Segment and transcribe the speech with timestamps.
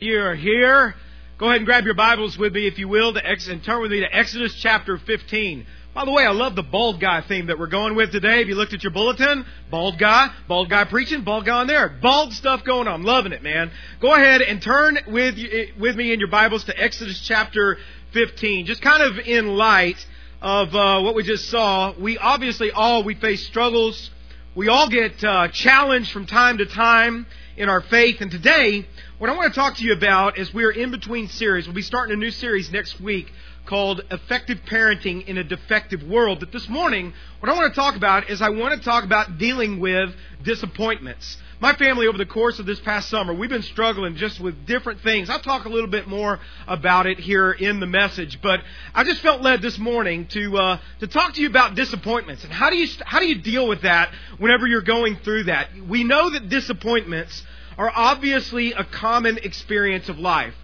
[0.00, 0.94] You're here.
[1.38, 3.82] Go ahead and grab your Bibles with me, if you will, to ex- and turn
[3.82, 5.66] with me to Exodus chapter 15.
[5.92, 8.40] By the way, I love the bald guy theme that we're going with today.
[8.40, 11.88] If you looked at your bulletin, bald guy, bald guy preaching, bald guy on there.
[11.88, 12.94] Bald stuff going on.
[12.94, 13.72] I'm loving it, man.
[13.98, 15.36] Go ahead and turn with,
[15.80, 17.76] with me in your Bibles to Exodus chapter
[18.12, 18.66] 15.
[18.66, 20.06] Just kind of in light
[20.40, 24.12] of uh, what we just saw, we obviously all, we face struggles.
[24.54, 27.26] We all get uh, challenged from time to time
[27.56, 28.20] in our faith.
[28.20, 28.86] And today,
[29.18, 31.66] what I want to talk to you about is we're in between series.
[31.66, 33.32] We'll be starting a new series next week
[33.66, 36.38] called Effective Parenting in a Defective World.
[36.38, 39.36] But this morning, what I want to talk about is I want to talk about
[39.36, 40.14] dealing with
[40.44, 41.36] disappointments.
[41.58, 45.00] My family, over the course of this past summer, we've been struggling just with different
[45.00, 45.28] things.
[45.28, 48.60] I'll talk a little bit more about it here in the message, but
[48.94, 52.52] I just felt led this morning to uh, to talk to you about disappointments and
[52.52, 55.70] how do you how do you deal with that whenever you're going through that.
[55.88, 57.42] We know that disappointments
[57.78, 60.54] are obviously a common experience of life.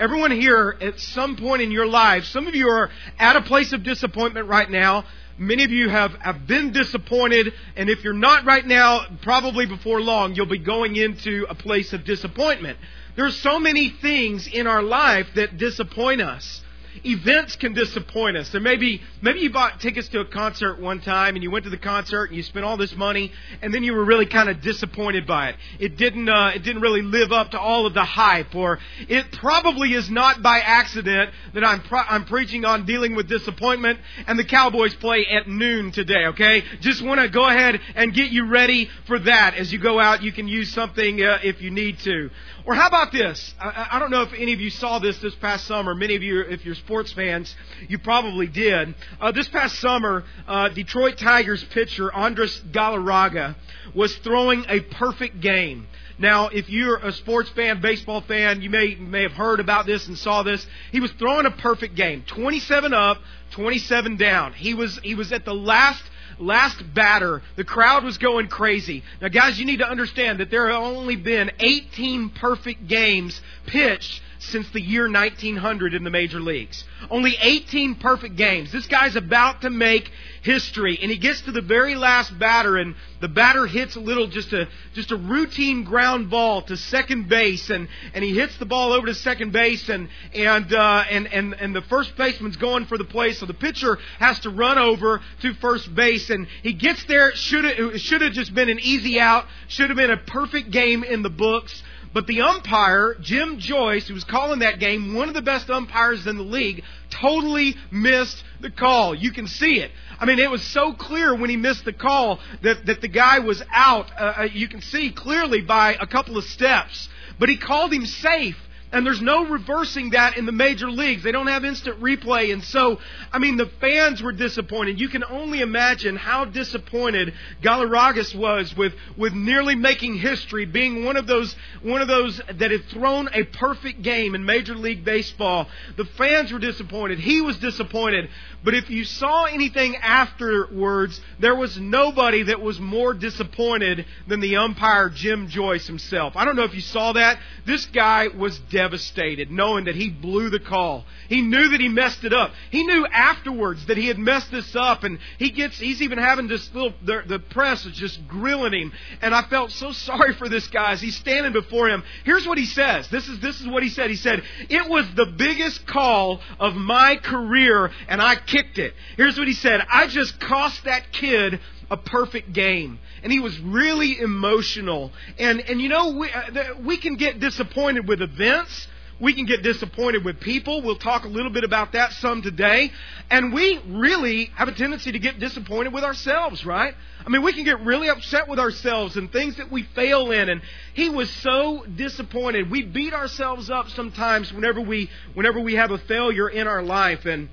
[0.00, 3.72] Everyone here, at some point in your life, some of you are at a place
[3.72, 5.04] of disappointment right now.
[5.38, 10.00] Many of you have, have been disappointed, and if you're not right now, probably before
[10.00, 12.78] long, you'll be going into a place of disappointment.
[13.16, 16.60] There's so many things in our life that disappoint us
[17.04, 18.50] events can disappoint us.
[18.50, 21.64] There may be, maybe you bought tickets to a concert one time and you went
[21.64, 24.48] to the concert and you spent all this money and then you were really kind
[24.48, 25.56] of disappointed by it.
[25.78, 28.78] It didn't, uh, it didn't really live up to all of the hype or
[29.08, 33.98] it probably is not by accident that I'm, pro- I'm preaching on dealing with disappointment
[34.26, 36.62] and the Cowboys play at noon today, okay?
[36.80, 39.54] Just want to go ahead and get you ready for that.
[39.54, 42.30] As you go out, you can use something uh, if you need to.
[42.66, 43.54] Or how about this?
[43.60, 45.94] I, I, don't know if any of you saw this this past summer.
[45.94, 47.54] Many of you, if you're sports fans,
[47.88, 48.94] you probably did.
[49.20, 53.54] Uh, this past summer, uh, Detroit Tigers pitcher Andres Galarraga
[53.94, 55.86] was throwing a perfect game.
[56.18, 60.06] Now, if you're a sports fan, baseball fan, you may may have heard about this
[60.08, 60.66] and saw this.
[60.90, 63.18] He was throwing a perfect game, 27 up,
[63.50, 64.54] 27 down.
[64.54, 66.02] He was he was at the last
[66.38, 69.02] last batter, the crowd was going crazy.
[69.20, 74.20] Now, guys, you need to understand that there have only been 18 perfect games pitched
[74.44, 76.84] since the year 1900 in the major leagues.
[77.10, 78.72] Only 18 perfect games.
[78.72, 80.10] This guy's about to make
[80.42, 84.26] history, and he gets to the very last batter, and the batter hits a little,
[84.26, 88.66] just a just a routine ground ball to second base, and and he hits the
[88.66, 92.86] ball over to second base, and and uh, and and and the first baseman's going
[92.86, 96.72] for the play, so the pitcher has to run over to first base, and he
[96.72, 97.34] gets there.
[97.34, 99.46] Should it should have just been an easy out.
[99.68, 101.82] Should have been a perfect game in the books.
[102.14, 106.28] But the umpire, Jim Joyce, who was calling that game, one of the best umpires
[106.28, 109.16] in the league, totally missed the call.
[109.16, 109.90] You can see it.
[110.20, 113.40] I mean, it was so clear when he missed the call that, that the guy
[113.40, 114.12] was out.
[114.16, 117.08] Uh, uh you can see clearly by a couple of steps.
[117.40, 118.56] But he called him safe.
[118.94, 121.24] And there's no reversing that in the major leagues.
[121.24, 122.52] They don't have instant replay.
[122.52, 123.00] And so,
[123.32, 125.00] I mean, the fans were disappointed.
[125.00, 131.16] You can only imagine how disappointed Galarragas was with, with nearly making history, being one
[131.16, 135.66] of those, one of those that had thrown a perfect game in Major League Baseball.
[135.96, 137.18] The fans were disappointed.
[137.18, 138.30] He was disappointed.
[138.64, 144.56] But if you saw anything afterwards, there was nobody that was more disappointed than the
[144.56, 146.34] umpire Jim Joyce himself.
[146.36, 147.38] I don't know if you saw that.
[147.66, 151.06] This guy was devastated knowing that he blew the call.
[151.30, 152.52] He knew that he messed it up.
[152.70, 156.48] He knew afterwards that he had messed this up and he gets he's even having
[156.48, 158.92] this little the, the press is just grilling him.
[159.22, 162.02] And I felt so sorry for this guy as he's standing before him.
[162.24, 163.08] Here's what he says.
[163.08, 164.10] This is this is what he said.
[164.10, 168.92] He said, "It was the biggest call of my career and I kicked it.
[169.16, 171.58] Here's what he said I just cost that kid
[171.90, 172.98] a perfect game.
[173.24, 175.10] And he was really emotional.
[175.38, 178.86] And, and you know, we, uh, we can get disappointed with events.
[179.18, 180.82] We can get disappointed with people.
[180.82, 182.92] We'll talk a little bit about that some today.
[183.30, 186.94] And we really have a tendency to get disappointed with ourselves, right?
[187.24, 190.50] I mean, we can get really upset with ourselves and things that we fail in.
[190.50, 190.60] And
[190.92, 192.70] he was so disappointed.
[192.70, 197.24] We beat ourselves up sometimes whenever we, whenever we have a failure in our life.
[197.24, 197.48] And,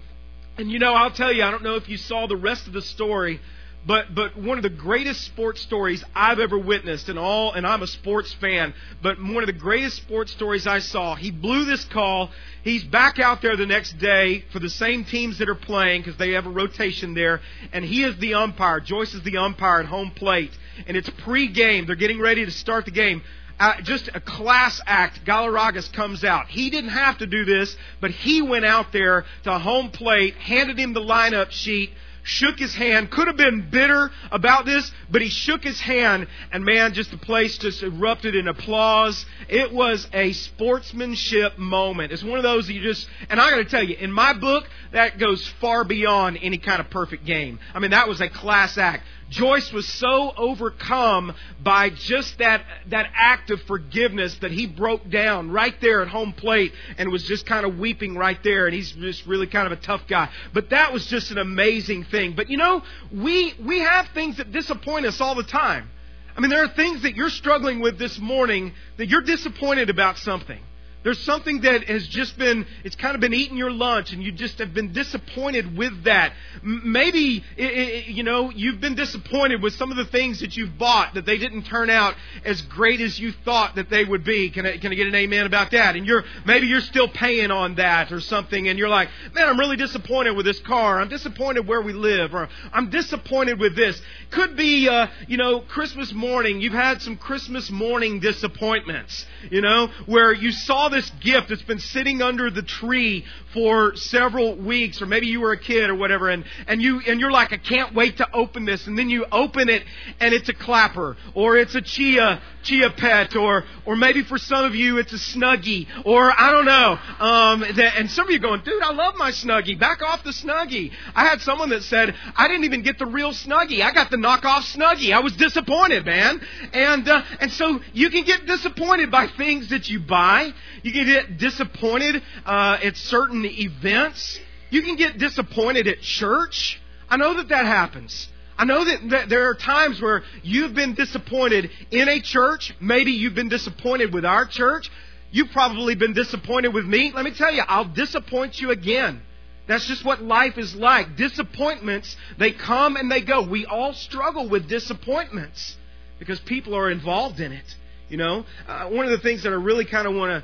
[0.57, 2.73] and you know, I'll tell you, I don't know if you saw the rest of
[2.73, 3.39] the story,
[3.86, 7.81] but but one of the greatest sports stories I've ever witnessed and all and I'm
[7.81, 11.83] a sports fan, but one of the greatest sports stories I saw, he blew this
[11.86, 12.31] call.
[12.63, 16.18] He's back out there the next day for the same teams that are playing because
[16.18, 17.42] they have a rotation there,
[17.74, 18.80] and he is the umpire.
[18.80, 20.51] Joyce is the umpire at home plate,
[20.86, 21.88] and it's pre-game.
[21.88, 23.24] They're getting ready to start the game
[23.62, 25.24] uh, just a class act.
[25.24, 26.48] Galarragas comes out.
[26.48, 30.80] He didn't have to do this, but he went out there to home plate, handed
[30.80, 31.92] him the lineup sheet,
[32.23, 36.63] shook his hand, could have been bitter about this, but he shook his hand, and
[36.63, 39.25] man, just the place just erupted in applause.
[39.50, 42.12] It was a sportsmanship moment.
[42.12, 44.68] It's one of those that you just, and I gotta tell you, in my book,
[44.91, 47.59] that goes far beyond any kind of perfect game.
[47.73, 49.03] I mean, that was a class act.
[49.31, 51.33] Joyce was so overcome
[51.63, 56.33] by just that, that act of forgiveness that he broke down right there at home
[56.33, 58.66] plate and was just kind of weeping right there.
[58.66, 60.30] And he's just really kind of a tough guy.
[60.54, 62.33] But that was just an amazing thing.
[62.36, 65.89] But you know, we, we have things that disappoint us all the time.
[66.36, 70.18] I mean, there are things that you're struggling with this morning that you're disappointed about
[70.18, 70.60] something.
[71.03, 74.31] There's something that has just been, it's kind of been eating your lunch and you
[74.31, 76.33] just have been disappointed with that.
[76.62, 81.25] Maybe, you know, you've been disappointed with some of the things that you've bought that
[81.25, 82.13] they didn't turn out
[82.45, 84.51] as great as you thought that they would be.
[84.51, 85.95] Can I, can I get an amen about that?
[85.95, 89.59] And you're, maybe you're still paying on that or something and you're like, man, I'm
[89.59, 91.01] really disappointed with this car.
[91.01, 94.00] I'm disappointed where we live or I'm disappointed with this.
[94.30, 96.62] Could be, uh, you know, Christmas morning.
[96.62, 101.79] You've had some Christmas morning disappointments, you know, where you saw this gift that's been
[101.79, 106.29] sitting under the tree for several weeks, or maybe you were a kid or whatever,
[106.29, 109.25] and, and you and you're like, I can't wait to open this, and then you
[109.31, 109.83] open it
[110.19, 114.65] and it's a clapper, or it's a chia chia pet, or or maybe for some
[114.65, 116.97] of you it's a snuggie, or I don't know.
[117.25, 119.79] Um, and some of you are going, dude, I love my snuggie.
[119.79, 120.91] Back off the snuggie.
[121.15, 123.81] I had someone that said, I didn't even get the real snuggie.
[123.81, 125.13] I got the knockoff snuggie.
[125.13, 126.41] I was disappointed, man.
[126.73, 130.51] And uh, and so you can get disappointed by things that you buy.
[130.83, 134.39] You can get disappointed uh, at certain events.
[134.69, 136.80] You can get disappointed at church.
[137.10, 138.28] I know that that happens.
[138.57, 142.74] I know that, that, there are times where you've been disappointed in a church.
[142.80, 144.89] Maybe you've been disappointed with our church.
[145.31, 147.12] You've probably been disappointed with me.
[147.13, 149.22] Let me tell you, I'll disappoint you again.
[149.68, 151.16] That's just what life is like.
[151.16, 153.48] Disappointments, they come and they go.
[153.48, 155.78] We all struggle with disappointments
[156.19, 157.66] because people are involved in it.
[158.10, 160.44] You know, uh, one of the things that I really kind of want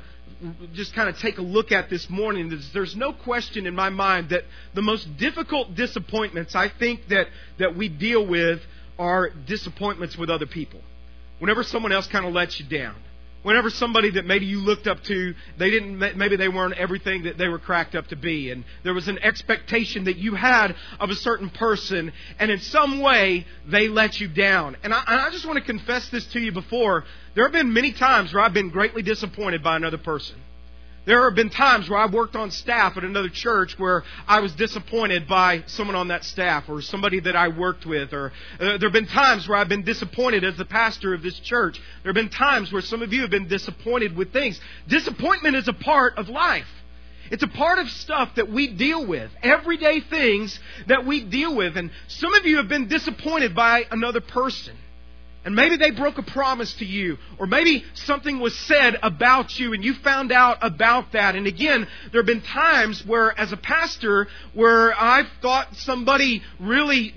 [0.72, 3.90] just kind of take a look at this morning is there's no question in my
[3.90, 4.44] mind that
[4.74, 7.26] the most difficult disappointments I think that,
[7.58, 8.60] that we deal with
[8.98, 10.80] are disappointments with other people.
[11.38, 12.96] Whenever someone else kind of lets you down.
[13.42, 17.38] Whenever somebody that maybe you looked up to, they didn't, maybe they weren't everything that
[17.38, 21.10] they were cracked up to be, and there was an expectation that you had of
[21.10, 24.76] a certain person, and in some way they let you down.
[24.82, 27.04] And I, and I just want to confess this to you before.
[27.34, 30.36] There have been many times where I've been greatly disappointed by another person.
[31.08, 34.52] There have been times where I've worked on staff at another church where I was
[34.52, 38.12] disappointed by someone on that staff or somebody that I worked with.
[38.12, 41.40] Or uh, there have been times where I've been disappointed as the pastor of this
[41.40, 41.80] church.
[42.02, 44.60] There have been times where some of you have been disappointed with things.
[44.86, 46.68] Disappointment is a part of life.
[47.30, 51.78] It's a part of stuff that we deal with, everyday things that we deal with.
[51.78, 54.76] And some of you have been disappointed by another person.
[55.48, 59.72] And maybe they broke a promise to you, or maybe something was said about you
[59.72, 61.36] and you found out about that.
[61.36, 67.14] And again, there have been times where, as a pastor, where I've thought somebody really,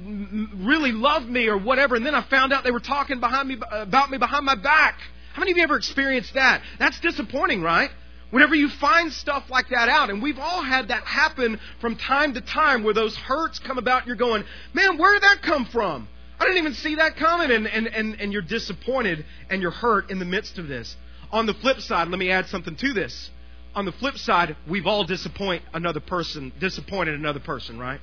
[0.56, 3.58] really loved me or whatever, and then I found out they were talking behind me,
[3.70, 4.98] about me behind my back.
[5.34, 6.62] How many of you ever experienced that?
[6.80, 7.90] That's disappointing, right?
[8.30, 12.36] Whenever you find stuff like that out, and we've all had that happen from time
[12.36, 15.66] to time where those hurts come about and you're going, man, where did that come
[15.66, 16.08] from?
[16.42, 20.10] I didn't even see that coming, and, and, and, and you're disappointed and you're hurt
[20.10, 20.96] in the midst of this.
[21.32, 23.30] On the flip side, let me add something to this.
[23.76, 28.02] On the flip side, we've all disappoint another person, disappointed another person, right?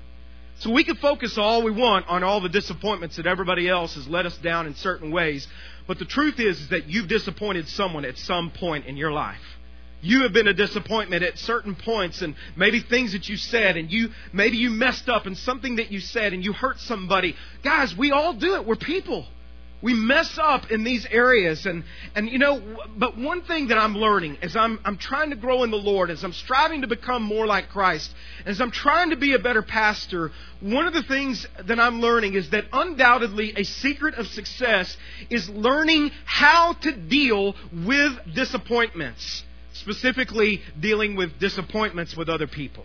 [0.61, 4.07] So we can focus all we want on all the disappointments that everybody else has
[4.07, 5.49] let us down in certain ways.
[5.89, 9.43] But the truth is, is that you've disappointed someone at some point in your life.
[10.01, 13.91] You have been a disappointment at certain points and maybe things that you said and
[13.91, 17.35] you, maybe you messed up in something that you said and you hurt somebody.
[17.65, 18.67] Guys, we all do it.
[18.67, 19.27] We're people.
[19.81, 21.85] We mess up in these areas and,
[22.17, 22.61] and you know,
[22.97, 26.11] but one thing that I'm learning as I'm, I'm trying to grow in the Lord,
[26.11, 28.13] as I'm striving to become more like Christ,
[28.45, 32.35] as I'm trying to be a better pastor, one of the things that I'm learning
[32.35, 34.97] is that undoubtedly a secret of success
[35.31, 39.45] is learning how to deal with disappointments
[39.81, 42.85] specifically dealing with disappointments with other people.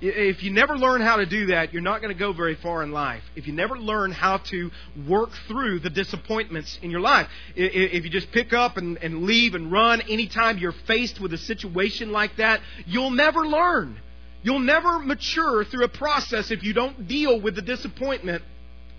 [0.00, 2.84] If you never learn how to do that, you're not going to go very far
[2.84, 3.22] in life.
[3.34, 4.70] If you never learn how to
[5.08, 7.26] work through the disappointments in your life,
[7.56, 11.38] if you just pick up and, and leave and run anytime you're faced with a
[11.38, 13.98] situation like that, you'll never learn.
[14.44, 18.44] You'll never mature through a process if you don't deal with the disappointment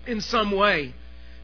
[0.06, 0.94] in some way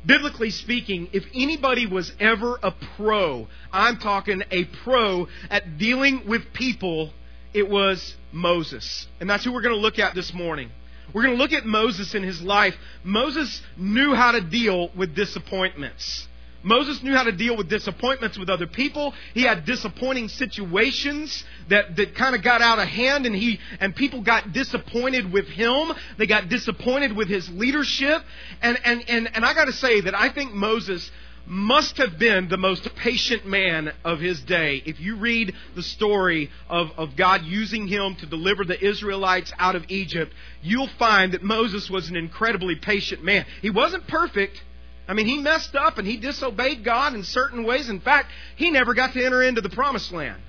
[0.07, 6.53] biblically speaking, if anybody was ever a pro, I'm talking a pro at dealing with
[6.53, 7.13] people,
[7.53, 9.07] it was Moses.
[9.21, 10.71] And that's who we're going to look at this morning.
[11.13, 12.75] We're going to look at Moses in his life.
[13.05, 16.27] Moses knew how to deal with disappointments.
[16.67, 19.15] Moses knew how to deal with disappointments with other people.
[19.35, 23.95] He had disappointing situations that, that kind of got out of hand and he, and
[23.95, 25.93] people got disappointed with him.
[26.19, 28.21] They got disappointed with his leadership.
[28.63, 31.09] And, and, and, and I gotta say that I think Moses
[31.47, 34.83] must have been the most patient man of his day.
[34.85, 39.77] If you read the story of, of God using him to deliver the Israelites out
[39.77, 43.47] of Egypt, you'll find that Moses was an incredibly patient man.
[43.63, 44.61] He wasn't perfect.
[45.09, 47.89] I mean, he messed up and he disobeyed God in certain ways.
[47.89, 50.43] In fact, he never got to enter into the promised land.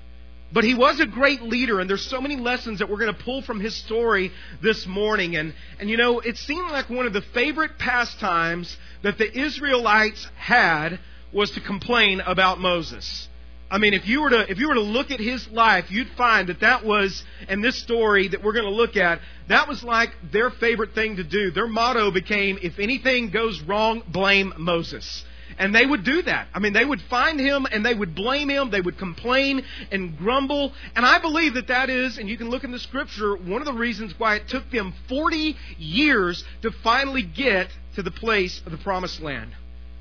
[0.50, 3.22] But he was a great leader, and there's so many lessons that we're going to
[3.22, 5.36] pull from his story this morning.
[5.36, 10.26] And, and you know, it seemed like one of the favorite pastimes that the Israelites
[10.36, 11.00] had
[11.32, 13.28] was to complain about Moses.
[13.70, 16.08] I mean, if you were to if you were to look at his life, you'd
[16.16, 19.84] find that that was, and this story that we're going to look at, that was
[19.84, 21.50] like their favorite thing to do.
[21.50, 25.24] Their motto became, "If anything goes wrong, blame Moses."
[25.58, 26.46] And they would do that.
[26.54, 28.70] I mean, they would find him and they would blame him.
[28.70, 30.72] They would complain and grumble.
[30.94, 33.66] And I believe that that is, and you can look in the scripture, one of
[33.66, 38.72] the reasons why it took them 40 years to finally get to the place of
[38.72, 39.50] the promised land.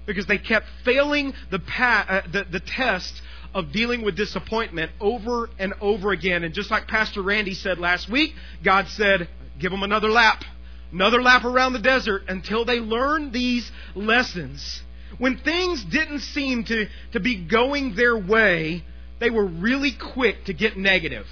[0.05, 3.19] Because they kept failing the, uh, the, the test
[3.53, 6.43] of dealing with disappointment over and over again.
[6.43, 9.27] And just like Pastor Randy said last week, God said,
[9.59, 10.43] give them another lap.
[10.91, 14.81] Another lap around the desert until they learn these lessons.
[15.17, 18.83] When things didn't seem to, to be going their way,
[19.19, 21.25] they were really quick to get negative.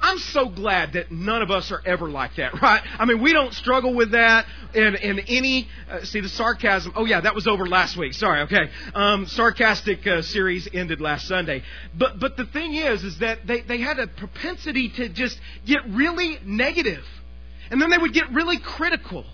[0.00, 2.82] I'm so glad that none of us are ever like that, right?
[2.98, 6.92] I mean, we don't struggle with that in, in any, uh, see the sarcasm.
[6.96, 8.14] Oh yeah, that was over last week.
[8.14, 8.70] Sorry, okay.
[8.94, 11.62] Um, sarcastic uh, series ended last Sunday.
[11.96, 15.80] But, but the thing is, is that they, they had a propensity to just get
[15.88, 17.04] really negative.
[17.70, 19.24] And then they would get really critical.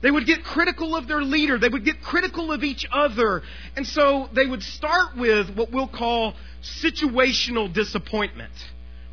[0.00, 1.58] They would get critical of their leader.
[1.58, 3.42] They would get critical of each other.
[3.76, 8.52] And so they would start with what we'll call situational disappointment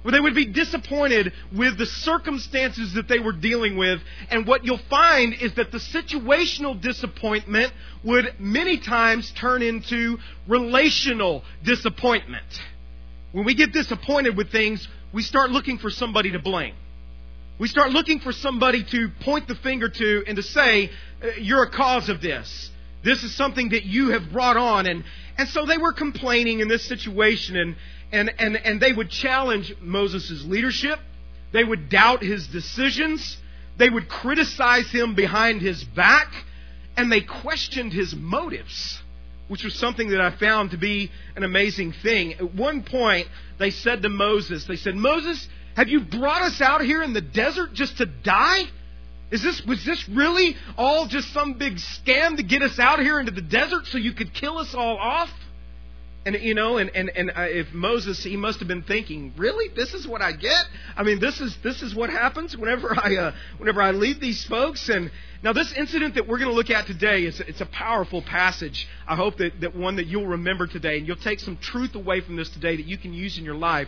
[0.05, 3.99] where they would be disappointed with the circumstances that they were dealing with.
[4.29, 11.43] And what you'll find is that the situational disappointment would many times turn into relational
[11.63, 12.45] disappointment.
[13.31, 16.75] When we get disappointed with things, we start looking for somebody to blame.
[17.57, 20.91] We start looking for somebody to point the finger to and to say,
[21.23, 22.69] uh, you're a cause of this.
[23.03, 24.85] This is something that you have brought on.
[24.85, 25.03] And,
[25.39, 27.75] and so they were complaining in this situation and,
[28.11, 30.99] and, and, and they would challenge Moses' leadership.
[31.51, 33.37] They would doubt his decisions.
[33.77, 36.31] They would criticize him behind his back.
[36.97, 39.01] And they questioned his motives,
[39.47, 42.33] which was something that I found to be an amazing thing.
[42.33, 46.81] At one point, they said to Moses, they said, Moses, have you brought us out
[46.81, 48.63] here in the desert just to die?
[49.31, 53.19] Is this, was this really all just some big scam to get us out here
[53.19, 55.29] into the desert so you could kill us all off?
[56.25, 59.93] And you know, and and and if Moses, he must have been thinking, really, this
[59.93, 60.65] is what I get.
[60.97, 64.43] I mean, this is this is what happens whenever I uh, whenever I lead these
[64.45, 64.89] folks.
[64.89, 65.11] And
[65.43, 68.87] now, this incident that we're going to look at today is it's a powerful passage.
[69.07, 72.21] I hope that that one that you'll remember today, and you'll take some truth away
[72.21, 73.87] from this today that you can use in your life.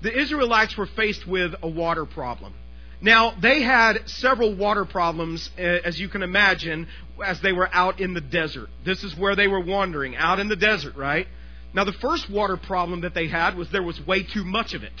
[0.00, 2.54] The Israelites were faced with a water problem.
[3.02, 6.88] Now, they had several water problems, as you can imagine,
[7.22, 8.70] as they were out in the desert.
[8.86, 11.26] This is where they were wandering, out in the desert, right?
[11.74, 14.82] Now, the first water problem that they had was there was way too much of
[14.82, 14.92] it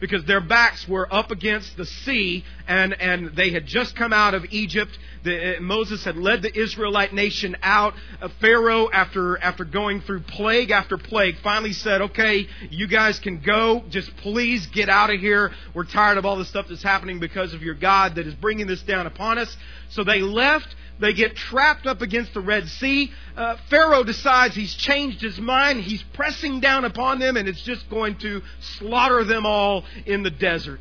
[0.00, 4.34] because their backs were up against the sea and, and they had just come out
[4.34, 4.90] of Egypt.
[5.22, 7.94] The, uh, Moses had led the Israelite nation out.
[8.20, 13.40] Uh, Pharaoh, after, after going through plague after plague, finally said, okay, you guys can
[13.40, 13.84] go.
[13.88, 15.52] Just please get out of here.
[15.74, 18.66] We're tired of all the stuff that's happening because of your God that is bringing
[18.66, 19.54] this down upon us.
[19.90, 20.74] So they left.
[21.00, 23.10] They get trapped up against the Red Sea.
[23.36, 25.82] Uh, Pharaoh decides he's changed his mind.
[25.82, 28.42] He's pressing down upon them, and it's just going to
[28.78, 30.80] slaughter them all in the desert.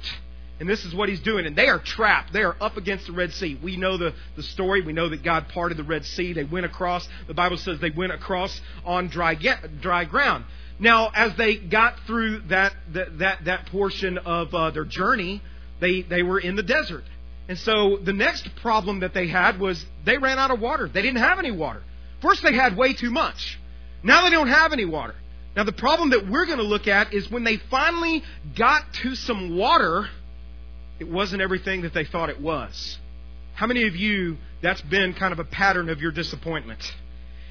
[0.59, 1.45] And this is what he's doing.
[1.45, 2.31] And they are trapped.
[2.31, 3.59] They are up against the Red Sea.
[3.61, 4.81] We know the, the story.
[4.81, 6.33] We know that God parted the Red Sea.
[6.33, 7.07] They went across.
[7.27, 9.35] The Bible says they went across on dry,
[9.81, 10.45] dry ground.
[10.79, 15.41] Now, as they got through that, that, that, that portion of uh, their journey,
[15.79, 17.03] they, they were in the desert.
[17.47, 20.87] And so the next problem that they had was they ran out of water.
[20.87, 21.83] They didn't have any water.
[22.21, 23.59] First, they had way too much.
[24.01, 25.15] Now they don't have any water.
[25.55, 28.23] Now, the problem that we're going to look at is when they finally
[28.55, 30.07] got to some water,
[30.99, 32.97] it wasn't everything that they thought it was.
[33.53, 36.79] How many of you, that's been kind of a pattern of your disappointment?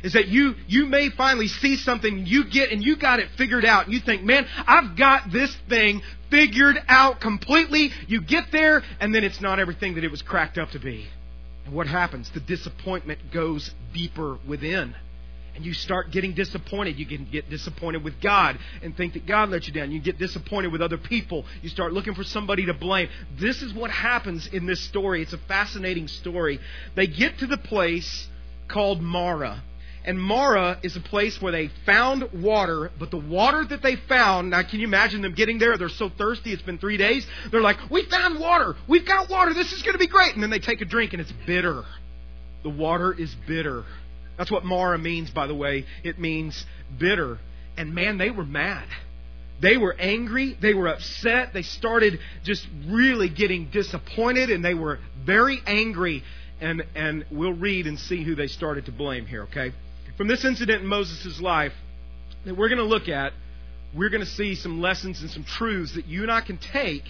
[0.02, 3.64] Is that you, you may finally see something you get and you got it figured
[3.64, 7.90] out and you think, man, I've got this thing figured out completely.
[8.08, 11.06] You get there and then it's not everything that it was cracked up to be.
[11.64, 12.30] And what happens?
[12.32, 14.94] The disappointment goes deeper within.
[15.54, 16.98] And you start getting disappointed.
[16.98, 19.92] You can get disappointed with God and think that God let you down.
[19.92, 21.44] You get disappointed with other people.
[21.60, 23.10] You start looking for somebody to blame.
[23.38, 25.20] This is what happens in this story.
[25.20, 26.58] It's a fascinating story.
[26.94, 28.28] They get to the place
[28.66, 29.62] called Marah.
[30.04, 34.50] And Marah is a place where they found water, but the water that they found,
[34.50, 35.78] now can you imagine them getting there?
[35.78, 37.26] They're so thirsty, it's been three days.
[37.50, 38.74] They're like, We found water!
[38.88, 39.54] We've got water!
[39.54, 40.34] This is going to be great!
[40.34, 41.84] And then they take a drink and it's bitter.
[42.64, 43.84] The water is bitter.
[44.36, 45.84] That's what Marah means, by the way.
[46.02, 46.64] It means
[46.98, 47.38] bitter.
[47.76, 48.88] And man, they were mad.
[49.60, 50.56] They were angry.
[50.60, 51.52] They were upset.
[51.52, 56.24] They started just really getting disappointed and they were very angry.
[56.60, 59.72] And, and we'll read and see who they started to blame here, okay?
[60.16, 61.72] From this incident in Moses' life
[62.44, 63.32] that we're going to look at,
[63.94, 67.04] we're going to see some lessons and some truths that you and I can take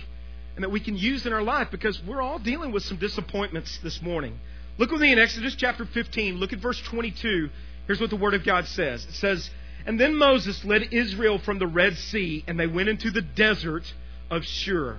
[0.55, 3.79] and that we can use in our life because we're all dealing with some disappointments
[3.79, 4.39] this morning.
[4.79, 6.37] Look with me in Exodus chapter 15.
[6.37, 7.51] Look at verse 22.
[7.87, 9.05] Here's what the Word of God says.
[9.05, 9.51] It says,
[9.87, 13.93] And then Moses led Israel from the Red Sea, and they went into the desert
[14.31, 14.99] of Shur.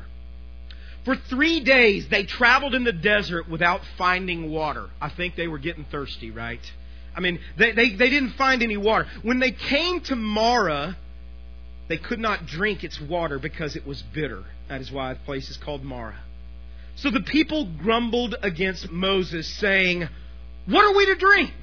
[1.06, 4.90] For three days they traveled in the desert without finding water.
[5.02, 6.62] I think they were getting thirsty, right?
[7.16, 9.08] I mean, they, they, they didn't find any water.
[9.22, 10.98] When they came to Marah,
[11.88, 14.44] they could not drink its water because it was bitter.
[14.70, 16.20] That is why the place is called Marah.
[16.96, 20.08] So the people grumbled against Moses, saying,
[20.66, 21.54] What are we to drink?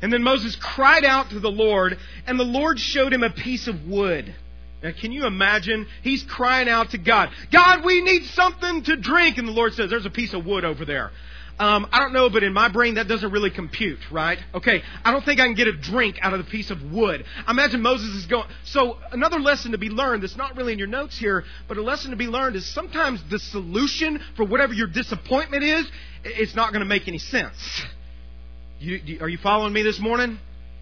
[0.00, 3.68] And then Moses cried out to the Lord, and the Lord showed him a piece
[3.68, 4.34] of wood.
[4.82, 5.86] Now, can you imagine?
[6.02, 9.38] He's crying out to God, God, we need something to drink.
[9.38, 11.12] And the Lord says, There's a piece of wood over there.
[11.58, 14.38] Um, I don't know, but in my brain that doesn't really compute, right?
[14.54, 17.24] Okay, I don't think I can get a drink out of the piece of wood.
[17.46, 18.48] I imagine Moses is going.
[18.64, 21.82] So another lesson to be learned that's not really in your notes here, but a
[21.82, 25.86] lesson to be learned is sometimes the solution for whatever your disappointment is,
[26.24, 27.84] it's not going to make any sense.
[28.80, 30.38] You, are you following me this morning?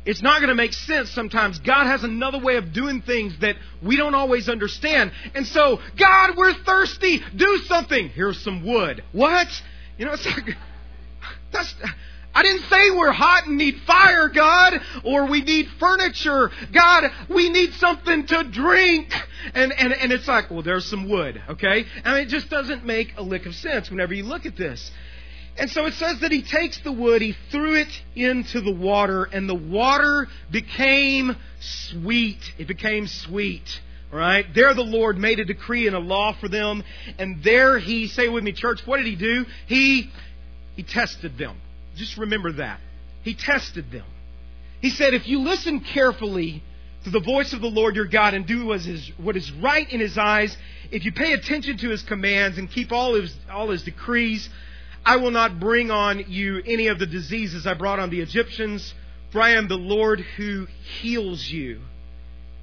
[0.07, 1.59] It's not going to make sense sometimes.
[1.59, 5.12] God has another way of doing things that we don't always understand.
[5.35, 7.23] And so, God, we're thirsty.
[7.37, 8.09] Do something.
[8.09, 9.03] Here's some wood.
[9.12, 9.49] What?
[10.00, 10.56] You know, it's like,
[11.52, 11.75] that's,
[12.34, 16.50] I didn't say we're hot and need fire, God, or we need furniture.
[16.73, 19.13] God, we need something to drink.
[19.52, 21.84] And, and, and it's like, well, there's some wood, okay?
[22.02, 24.91] I mean, it just doesn't make a lick of sense whenever you look at this.
[25.58, 29.25] And so it says that he takes the wood, he threw it into the water,
[29.25, 32.41] and the water became sweet.
[32.56, 33.82] It became sweet.
[34.12, 34.44] Right?
[34.54, 36.82] There the Lord made a decree and a law for them.
[37.18, 39.46] And there he, say with me, church, what did he do?
[39.66, 40.10] He,
[40.75, 41.60] he tested them.
[41.96, 42.80] Just remember that.
[43.23, 44.06] He tested them.
[44.80, 46.62] He said, if you listen carefully
[47.04, 49.88] to the voice of the Lord your God and do what is, what is right
[49.90, 50.56] in his eyes,
[50.90, 54.49] if you pay attention to his commands and keep all his, all his decrees,
[55.04, 58.92] I will not bring on you any of the diseases I brought on the Egyptians,
[59.32, 60.66] for I am the Lord who
[61.00, 61.80] heals you.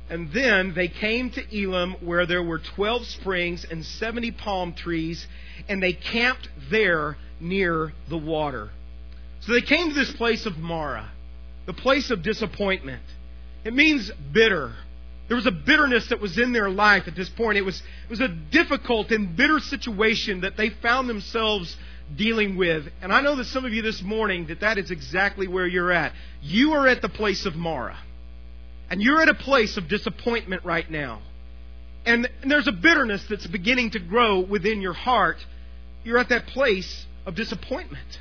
[0.10, 5.28] And then they came to Elim, where there were 12 springs and 70 palm trees,
[5.68, 8.70] and they camped there near the water.
[9.42, 11.12] So they came to this place of Marah,
[11.66, 13.04] the place of disappointment.
[13.66, 14.74] It means bitter.
[15.28, 17.58] There was a bitterness that was in their life at this point.
[17.58, 21.76] It was, it was a difficult and bitter situation that they found themselves
[22.16, 22.86] dealing with.
[23.02, 25.92] And I know that some of you this morning that that is exactly where you're
[25.92, 26.14] at.
[26.42, 27.98] You are at the place of Marah
[28.90, 31.22] and you're at a place of disappointment right now,
[32.06, 35.38] and, there's a bitterness that's beginning to grow within your heart,
[36.04, 38.20] you're at that place of disappointment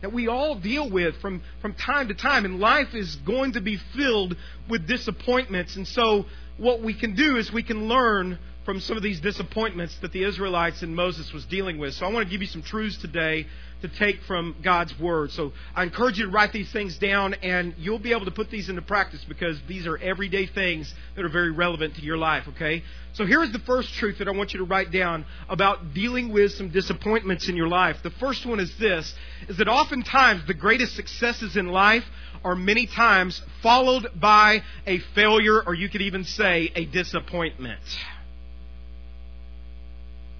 [0.00, 2.44] that we all deal with from, from time to time.
[2.44, 4.36] And life is going to be filled
[4.68, 5.76] with disappointments.
[5.76, 6.26] And so,
[6.56, 10.22] what we can do is we can learn from some of these disappointments that the
[10.22, 11.94] Israelites and Moses was dealing with.
[11.94, 13.46] So, I want to give you some truths today
[13.80, 15.30] to take from God's Word.
[15.30, 18.50] So I encourage you to write these things down, and you'll be able to put
[18.50, 22.44] these into practice because these are everyday things that are very relevant to your life,
[22.48, 22.82] okay?
[23.14, 26.52] So here's the first truth that I want you to write down about dealing with
[26.52, 27.96] some disappointments in your life.
[28.02, 29.14] The first one is this,
[29.48, 32.04] is that oftentimes the greatest successes in life
[32.44, 37.80] are many times followed by a failure, or you could even say a disappointment.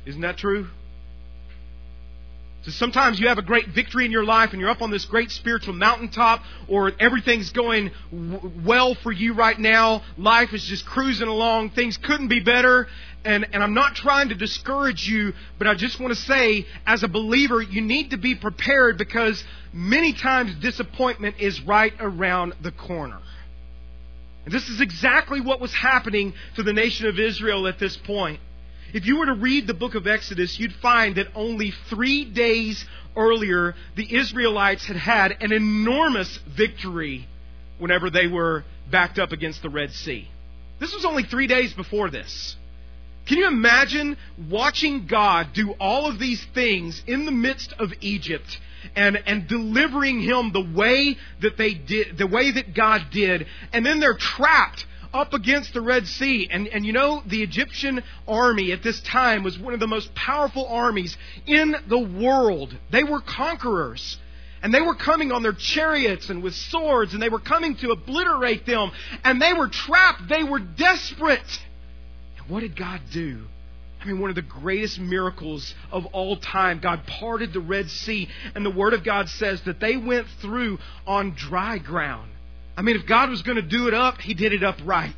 [0.08, 0.66] Isn't that true?
[2.62, 5.04] So sometimes you have a great victory in your life and you're up on this
[5.04, 7.90] great spiritual mountaintop or everything's going
[8.64, 10.02] well for you right now.
[10.16, 11.70] Life is just cruising along.
[11.70, 12.88] Things couldn't be better.
[13.22, 17.02] And, and I'm not trying to discourage you, but I just want to say, as
[17.02, 19.44] a believer, you need to be prepared because
[19.74, 23.20] many times disappointment is right around the corner.
[24.46, 28.40] And this is exactly what was happening to the nation of Israel at this point.
[28.92, 32.84] If you were to read the book of Exodus, you'd find that only three days
[33.16, 37.26] earlier, the Israelites had had an enormous victory
[37.78, 40.28] whenever they were backed up against the Red Sea.
[40.78, 42.56] This was only three days before this.
[43.26, 44.16] Can you imagine
[44.48, 48.58] watching God do all of these things in the midst of Egypt
[48.96, 53.84] and, and delivering him the way that they did, the way that God did, and
[53.84, 56.48] then they're trapped up against the Red Sea.
[56.50, 60.14] And, and you know, the Egyptian army at this time was one of the most
[60.14, 61.16] powerful armies
[61.46, 62.76] in the world.
[62.90, 64.18] They were conquerors.
[64.62, 67.90] And they were coming on their chariots and with swords, and they were coming to
[67.90, 68.90] obliterate them.
[69.24, 70.28] And they were trapped.
[70.28, 71.60] They were desperate.
[72.38, 73.44] And what did God do?
[74.00, 76.80] I mean, one of the greatest miracles of all time.
[76.80, 80.78] God parted the Red Sea, and the Word of God says that they went through
[81.06, 82.30] on dry ground.
[82.78, 85.12] I mean, if God was going to do it up, He did it up right.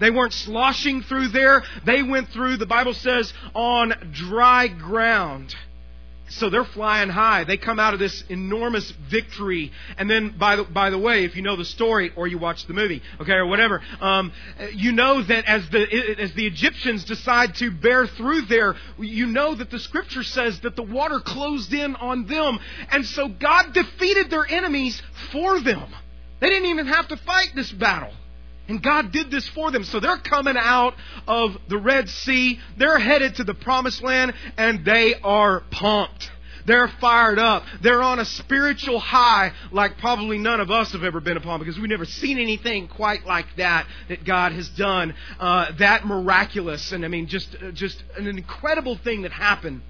[0.00, 1.62] They weren't sloshing through there.
[1.84, 5.54] They went through, the Bible says, on dry ground.
[6.30, 7.44] So they're flying high.
[7.44, 9.72] They come out of this enormous victory.
[9.98, 12.64] And then, by the, by the way, if you know the story or you watch
[12.66, 14.32] the movie, okay, or whatever, um,
[14.72, 19.54] you know that as the, as the Egyptians decide to bear through there, you know
[19.54, 22.58] that the scripture says that the water closed in on them.
[22.90, 25.92] And so God defeated their enemies for them.
[26.42, 28.12] They didn't even have to fight this battle.
[28.66, 29.84] And God did this for them.
[29.84, 30.94] So they're coming out
[31.28, 32.58] of the Red Sea.
[32.76, 36.32] They're headed to the Promised Land and they are pumped.
[36.66, 37.62] They're fired up.
[37.80, 41.78] They're on a spiritual high like probably none of us have ever been upon because
[41.78, 45.14] we've never seen anything quite like that that God has done.
[45.38, 49.82] Uh, that miraculous and I mean just uh, just an incredible thing that happened.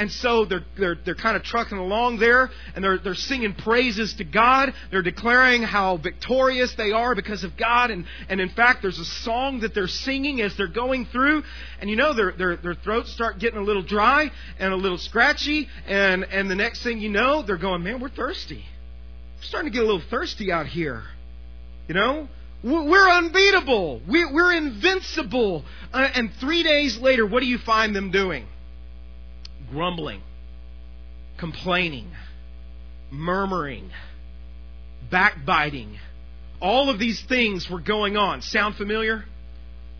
[0.00, 4.14] And so they're, they're, they're kind of trucking along there and they're, they're singing praises
[4.14, 4.72] to God.
[4.90, 7.90] They're declaring how victorious they are because of God.
[7.90, 11.42] And, and in fact, there's a song that they're singing as they're going through.
[11.82, 14.96] And you know, their, their, their throats start getting a little dry and a little
[14.96, 15.68] scratchy.
[15.86, 18.64] And, and the next thing you know, they're going, man, we're thirsty.
[19.36, 21.02] We're starting to get a little thirsty out here.
[21.88, 22.28] You know?
[22.64, 24.00] We're unbeatable.
[24.08, 25.62] We're invincible.
[25.92, 28.46] Uh, and three days later, what do you find them doing?
[29.70, 30.22] Grumbling,
[31.38, 32.10] complaining,
[33.10, 33.90] murmuring,
[35.10, 35.98] backbiting.
[36.60, 38.42] All of these things were going on.
[38.42, 39.24] Sound familiar?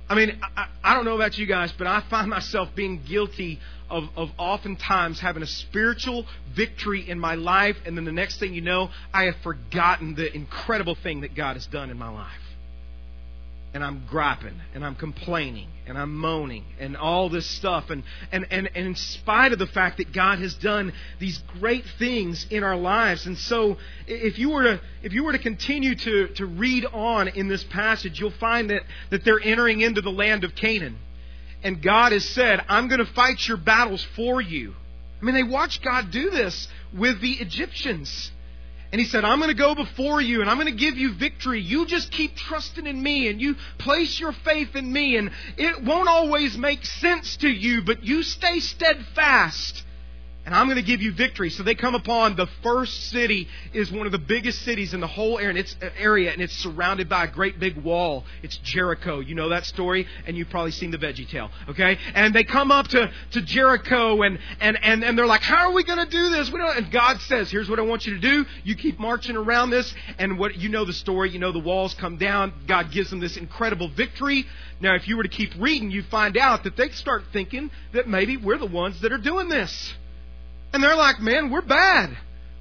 [0.09, 3.61] I mean, I, I, don't know about you guys, but I find myself being guilty
[3.88, 8.52] of, of oftentimes having a spiritual victory in my life, and then the next thing
[8.52, 12.49] you know, I have forgotten the incredible thing that God has done in my life
[13.72, 18.02] and I'm griping and I'm complaining and I'm moaning and all this stuff and,
[18.33, 22.46] and, and, and in spite of the fact that God has done these great things
[22.50, 23.26] in our lives.
[23.26, 27.28] And so if you were to if you were to continue to, to read on
[27.28, 30.98] in this passage, you'll find that, that they're entering into the land of Canaan.
[31.62, 34.74] And God has said, I'm going to fight your battles for you.
[35.20, 38.33] I mean, they watched God do this with the Egyptians.
[38.92, 41.14] And he said, I'm going to go before you and I'm going to give you
[41.14, 41.61] victory.
[41.61, 45.16] You just keep trusting in me and you place your faith in me.
[45.16, 49.85] And it won't always make sense to you, but you stay steadfast
[50.50, 51.48] and I'm going to give you victory.
[51.48, 55.06] So they come upon the first city is one of the biggest cities in the
[55.06, 58.24] whole area, and it's uh, area, and it's surrounded by a great big wall.
[58.42, 59.20] It's Jericho.
[59.20, 61.50] You know that story, and you've probably seen the Veggie Tale.
[61.68, 65.68] Okay, and they come up to, to Jericho, and and and and they're like, "How
[65.68, 66.76] are we going to do this?" We don't.
[66.76, 68.44] And God says, "Here's what I want you to do.
[68.64, 71.30] You keep marching around this, and what you know the story.
[71.30, 72.52] You know the walls come down.
[72.66, 74.46] God gives them this incredible victory."
[74.80, 78.08] Now, if you were to keep reading, you find out that they start thinking that
[78.08, 79.94] maybe we're the ones that are doing this.
[80.72, 82.16] And they're like, man, we're bad.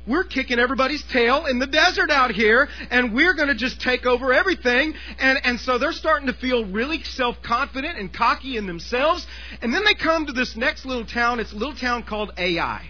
[0.08, 4.08] We're kicking everybody's tail in the desert out here, and we're going to just take
[4.08, 4.95] over everything.
[5.19, 9.28] And, and so they're starting to feel really self confident and cocky in themselves.
[9.62, 11.39] And then they come to this next little town.
[11.39, 12.89] It's a little town called Ai.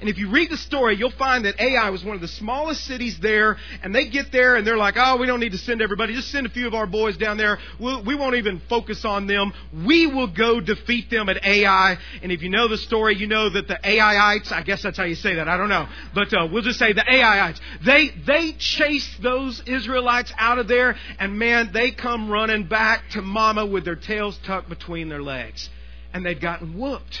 [0.00, 2.84] And if you read the story, you'll find that Ai was one of the smallest
[2.84, 5.82] cities there, and they get there and they're like, oh, we don't need to send
[5.82, 6.14] everybody.
[6.14, 7.58] Just send a few of our boys down there.
[7.78, 9.52] We'll, we won't even focus on them.
[9.84, 11.98] We will go defeat them at Ai.
[12.22, 15.04] And if you know the story, you know that the Aiites, I guess that's how
[15.04, 15.86] you say that, I don't know.
[16.14, 20.96] But uh, we'll just say the Aiites, they, they chased those Israelites out of there,
[21.18, 25.68] and man, they come running back to mama with their tails tucked between their legs.
[26.12, 27.20] And they'd gotten whooped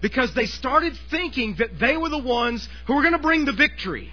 [0.00, 3.52] because they started thinking that they were the ones who were going to bring the
[3.52, 4.12] victory.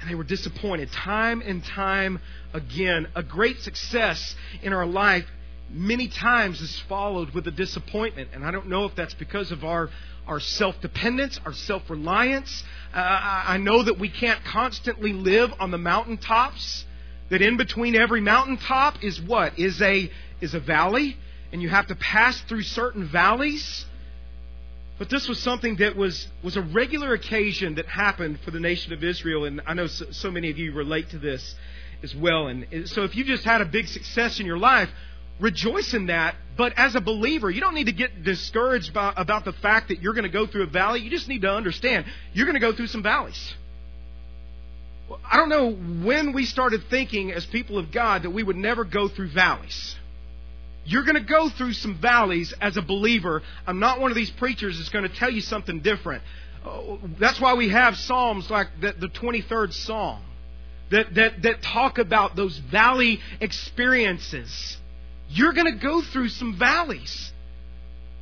[0.00, 2.20] And they were disappointed time and time
[2.52, 3.08] again.
[3.14, 5.24] A great success in our life
[5.70, 8.30] many times is followed with a disappointment.
[8.34, 9.88] And I don't know if that's because of our,
[10.26, 12.62] our self dependence, our self reliance.
[12.94, 16.84] Uh, I know that we can't constantly live on the mountaintops,
[17.30, 19.58] that in between every mountaintop is what?
[19.58, 21.16] Is a, is a valley
[21.52, 23.86] and you have to pass through certain valleys.
[24.98, 28.92] But this was something that was, was a regular occasion that happened for the nation
[28.92, 31.54] of Israel, and I know so, so many of you relate to this
[32.02, 32.46] as well.
[32.46, 34.88] And so if you just had a big success in your life,
[35.38, 36.34] rejoice in that.
[36.56, 40.00] But as a believer, you don't need to get discouraged by, about the fact that
[40.00, 41.00] you're going to go through a valley.
[41.00, 43.54] You just need to understand you're going to go through some valleys.
[45.24, 48.84] I don't know when we started thinking as people of God that we would never
[48.84, 49.94] go through valleys.
[50.86, 53.42] You're going to go through some valleys as a believer.
[53.66, 56.22] I'm not one of these preachers that's going to tell you something different.
[56.64, 60.22] Oh, that's why we have Psalms like the, the 23rd Psalm
[60.90, 64.76] that, that, that talk about those valley experiences.
[65.28, 67.32] You're going to go through some valleys.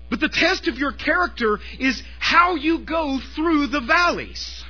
[0.08, 4.64] But the test of your character is how you go through the valleys.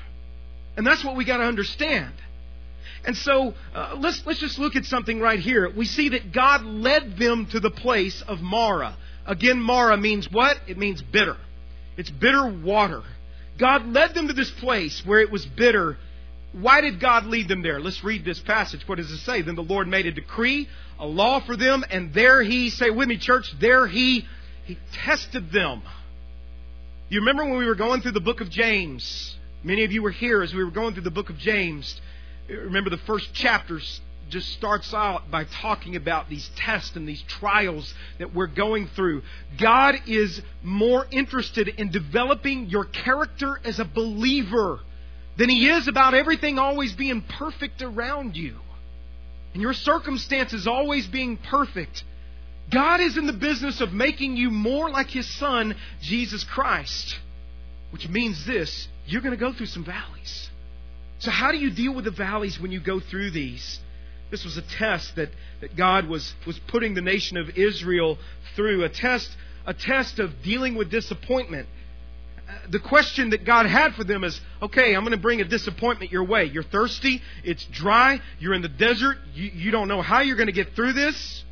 [0.77, 2.13] And that's what we got to understand.
[3.07, 5.71] And so uh, let's let's just look at something right here.
[5.71, 8.97] We see that God led them to the place of Marah.
[9.27, 10.59] Again, Marah means what?
[10.67, 11.37] It means bitter.
[11.97, 13.03] It's bitter water.
[13.59, 15.97] God led them to this place where it was bitter.
[16.53, 17.81] Why did God lead them there?
[17.81, 18.87] Let's read this passage.
[18.87, 19.43] What does it say?
[19.43, 23.09] Then the Lord made a decree, a law for them, and there he, say with
[23.09, 24.25] me, church, there he,
[24.65, 25.83] he tested them.
[27.09, 29.37] You remember when we were going through the book of James?
[29.63, 32.01] Many of you were here as we were going through the book of James.
[32.49, 33.81] Remember, the first chapter
[34.29, 39.23] just starts out by talking about these tests and these trials that we're going through.
[39.59, 44.81] God is more interested in developing your character as a believer
[45.37, 48.57] than He is about everything always being perfect around you
[49.55, 52.05] and your circumstances always being perfect.
[52.71, 57.19] God is in the business of making you more like His Son, Jesus Christ.
[57.91, 60.51] Which means this you're going to go through some valleys.
[61.19, 63.79] So, how do you deal with the valleys when you go through these?
[64.31, 65.29] This was a test that,
[65.61, 68.19] that God was, was putting the nation of Israel
[68.57, 69.29] through, a test,
[69.67, 71.69] a test of dealing with disappointment.
[72.49, 75.45] Uh, the question that God had for them is okay, I'm going to bring a
[75.45, 76.47] disappointment your way.
[76.47, 80.49] You're thirsty, it's dry, you're in the desert, you, you don't know how you're going
[80.49, 81.45] to get through this.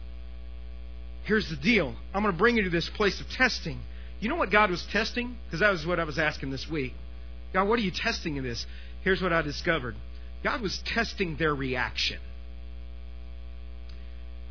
[1.24, 3.80] Here's the deal I'm going to bring you to this place of testing.
[4.20, 5.36] You know what God was testing?
[5.44, 6.94] Because that was what I was asking this week.
[7.52, 8.66] God, what are you testing in this?
[9.02, 9.94] Here's what I discovered
[10.42, 12.18] God was testing their reaction.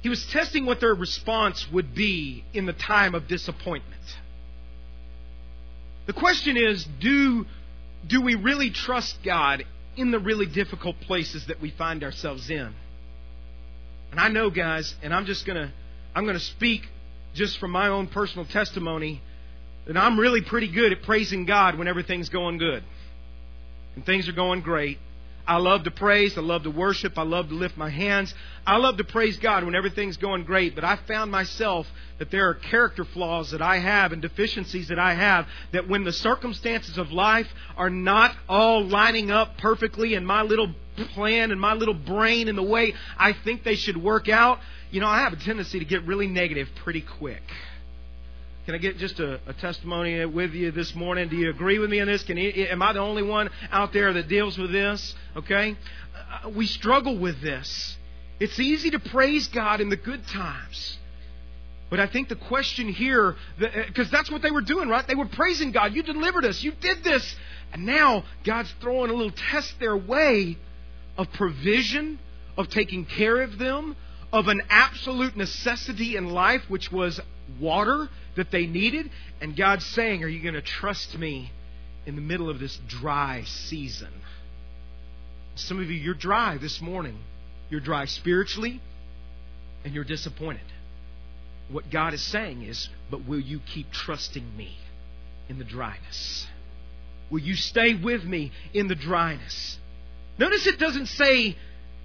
[0.02, 4.02] He was testing what their response would be in the time of disappointment.
[6.08, 7.46] The question is do,
[8.08, 9.64] do we really trust God
[9.96, 12.74] in the really difficult places that we find ourselves in?
[14.10, 15.72] And I know, guys, and I'm just going to
[16.14, 16.82] I'm going to speak
[17.34, 19.22] just from my own personal testimony
[19.88, 22.84] that I'm really pretty good at praising God when everything's going good
[23.96, 25.00] and things are going great.
[25.48, 26.38] I love to praise.
[26.38, 27.18] I love to worship.
[27.18, 28.34] I love to lift my hands.
[28.66, 30.76] I love to praise God when everything's going great.
[30.76, 31.88] But I found myself
[32.20, 36.04] that there are character flaws that I have and deficiencies that I have that when
[36.04, 40.74] the circumstances of life are not all lining up perfectly in my little
[41.14, 44.60] plan and my little brain and the way I think they should work out,
[44.92, 47.42] you know, I have a tendency to get really negative pretty quick.
[48.66, 51.30] Can I get just a, a, testimony with you this morning?
[51.30, 52.22] Do you agree with me on this?
[52.22, 55.16] Can am I the only one out there that deals with this?
[55.36, 55.76] Okay,
[56.46, 57.98] uh, we struggle with this.
[58.40, 61.00] It's easy to praise God in the good times.
[61.90, 65.08] But I think the question here, because uh, that's what they were doing, right?
[65.08, 65.96] They were praising God.
[65.96, 66.62] You delivered us.
[66.62, 67.36] You did this.
[67.74, 70.58] And now God's throwing a little test their way
[71.18, 72.20] of provision,
[72.58, 73.96] of taking care of them,
[74.32, 77.20] of an absolute necessity in life, which was
[77.60, 79.10] water that they needed.
[79.40, 81.52] And God's saying, Are you going to trust me
[82.06, 84.12] in the middle of this dry season?
[85.56, 87.18] Some of you, you're dry this morning.
[87.70, 88.82] You're dry spiritually,
[89.86, 90.62] and you're disappointed.
[91.70, 94.78] What God is saying is, But will you keep trusting me
[95.48, 96.48] in the dryness?
[97.30, 99.78] Will you stay with me in the dryness?
[100.38, 101.56] Notice it doesn't say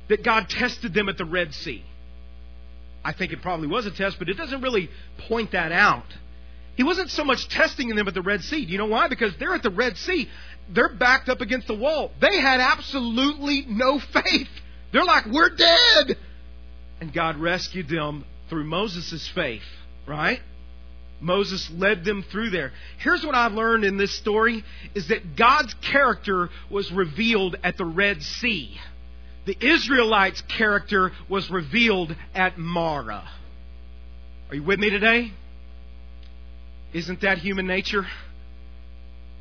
[0.08, 1.82] that God tested them at the Red Sea.
[3.06, 4.90] I think it probably was a test, but it doesn't really
[5.28, 6.06] point that out.
[6.74, 8.66] He wasn't so much testing them at the Red Sea.
[8.66, 9.06] Do you know why?
[9.06, 10.28] Because they're at the Red Sea.
[10.70, 12.10] They're backed up against the wall.
[12.20, 14.48] They had absolutely no faith.
[14.90, 16.18] They're like, we're dead.
[17.00, 19.62] And God rescued them through Moses' faith,
[20.04, 20.40] right?
[21.20, 22.72] Moses led them through there.
[22.98, 24.64] Here's what I've learned in this story
[24.96, 28.76] is that God's character was revealed at the Red Sea
[29.46, 33.28] the Israelites' character was revealed at Marah.
[34.50, 35.32] Are you with me today?
[36.92, 38.06] Isn't that human nature?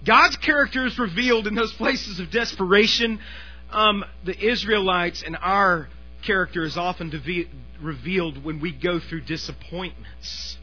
[0.06, 3.20] God's character is revealed in those places of desperation.
[3.72, 5.90] Um, the Israelites and our
[6.26, 7.12] character is often
[7.82, 10.58] revealed when we go through disappointments.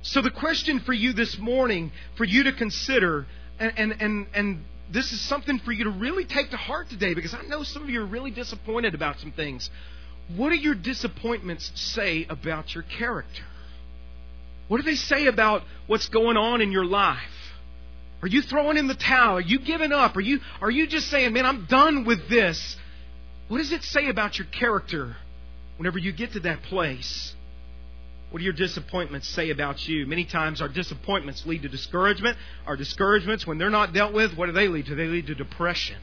[0.00, 3.26] So the question for you this morning, for you to consider,
[3.58, 7.14] and, and, and, and this is something for you to really take to heart today
[7.14, 9.70] because I know some of you are really disappointed about some things.
[10.36, 13.42] What do your disappointments say about your character?
[14.68, 17.18] What do they say about what's going on in your life?
[18.22, 19.38] Are you throwing in the towel?
[19.38, 20.16] Are you giving up?
[20.16, 22.76] Are you, are you just saying, man, I'm done with this?
[23.48, 25.16] What does it say about your character
[25.76, 27.34] whenever you get to that place?
[28.32, 30.06] What do your disappointments say about you?
[30.06, 32.38] Many times our disappointments lead to discouragement.
[32.66, 34.94] Our discouragements, when they're not dealt with, what do they lead to?
[34.94, 35.98] They lead to depression.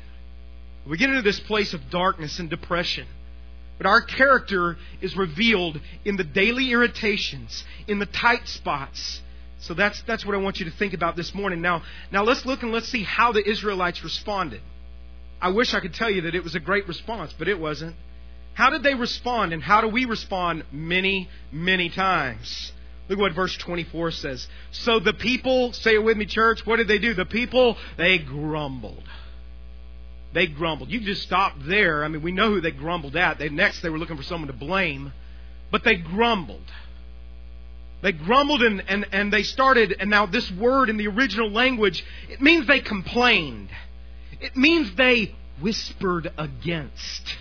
[0.88, 3.08] We get into this place of darkness and depression.
[3.80, 9.22] But our character is revealed in the daily irritations, in the tight spots.
[9.62, 11.62] So that's, that's what I want you to think about this morning.
[11.62, 14.62] Now, now let's look and let's see how the Israelites responded.
[15.42, 17.96] I wish I could tell you that it was a great response, but it wasn't.
[18.60, 22.74] How did they respond, and how do we respond many, many times?
[23.08, 24.46] Look at what verse 24 says.
[24.72, 27.14] So the people, say it with me, church, what did they do?
[27.14, 29.06] The people, they grumbled.
[30.34, 30.90] They grumbled.
[30.90, 32.04] You just stop there.
[32.04, 33.40] I mean, we know who they grumbled at.
[33.40, 35.14] They, next, they were looking for someone to blame,
[35.72, 36.70] but they grumbled.
[38.02, 42.04] They grumbled and, and, and they started, and now this word in the original language,
[42.28, 43.70] it means they complained.
[44.42, 47.38] It means they whispered against.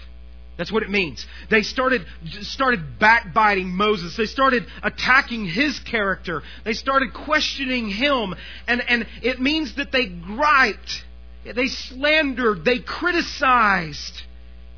[0.58, 1.24] That's what it means.
[1.50, 2.04] They started,
[2.42, 4.16] started backbiting Moses.
[4.16, 6.42] They started attacking his character.
[6.64, 8.34] They started questioning him.
[8.66, 11.04] And, and it means that they griped.
[11.44, 12.64] They slandered.
[12.64, 14.22] They criticized.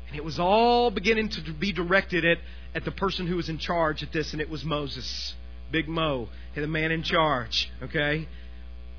[0.07, 2.37] And it was all beginning to be directed at,
[2.75, 5.33] at the person who was in charge at this, and it was Moses.
[5.71, 7.71] Big Mo, the man in charge.
[7.81, 8.27] Okay?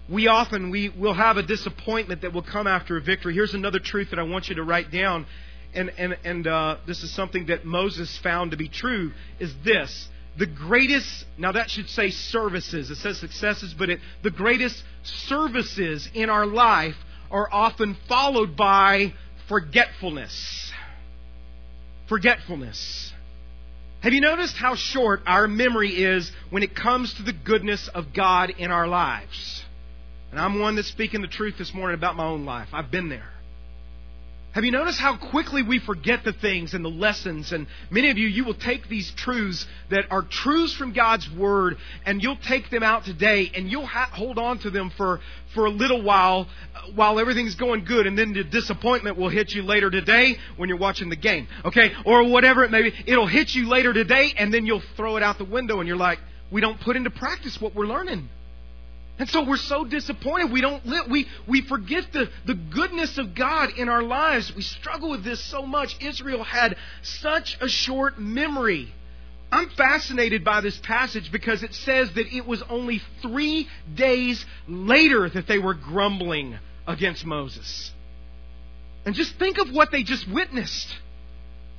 [0.08, 3.34] We often we will have a disappointment that will come after a victory.
[3.34, 5.26] Here's another truth that I want you to write down
[5.74, 10.08] and, and, and uh, this is something that Moses found to be true, is this.
[10.38, 12.90] The greatest, now that should say services.
[12.90, 16.96] It says successes, but it, the greatest services in our life
[17.30, 19.12] are often followed by
[19.48, 20.72] forgetfulness.
[22.08, 23.12] Forgetfulness.
[24.00, 28.12] Have you noticed how short our memory is when it comes to the goodness of
[28.12, 29.62] God in our lives?
[30.30, 32.68] And I'm one that's speaking the truth this morning about my own life.
[32.72, 33.28] I've been there.
[34.52, 37.52] Have you noticed how quickly we forget the things and the lessons?
[37.52, 41.78] And many of you, you will take these truths that are truths from God's Word
[42.04, 45.20] and you'll take them out today and you'll ha- hold on to them for,
[45.54, 49.52] for a little while uh, while everything's going good and then the disappointment will hit
[49.52, 51.48] you later today when you're watching the game.
[51.64, 51.92] Okay?
[52.04, 52.92] Or whatever it may be.
[53.06, 55.96] It'll hit you later today and then you'll throw it out the window and you're
[55.96, 56.18] like,
[56.50, 58.28] we don't put into practice what we're learning.
[59.22, 60.50] And so we're so disappointed.
[60.50, 64.52] We don't live, we, we forget the, the goodness of God in our lives.
[64.52, 65.96] We struggle with this so much.
[66.02, 68.92] Israel had such a short memory.
[69.52, 75.30] I'm fascinated by this passage because it says that it was only three days later
[75.30, 76.58] that they were grumbling
[76.88, 77.92] against Moses.
[79.06, 80.92] And just think of what they just witnessed.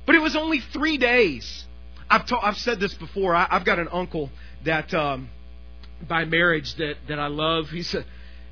[0.06, 1.66] But it was only three days.
[2.08, 3.34] I've, ta- I've said this before.
[3.34, 4.30] I, have got an uncle
[4.64, 5.28] that um,
[6.08, 7.68] by marriage that, that I love.
[7.70, 8.04] He's a,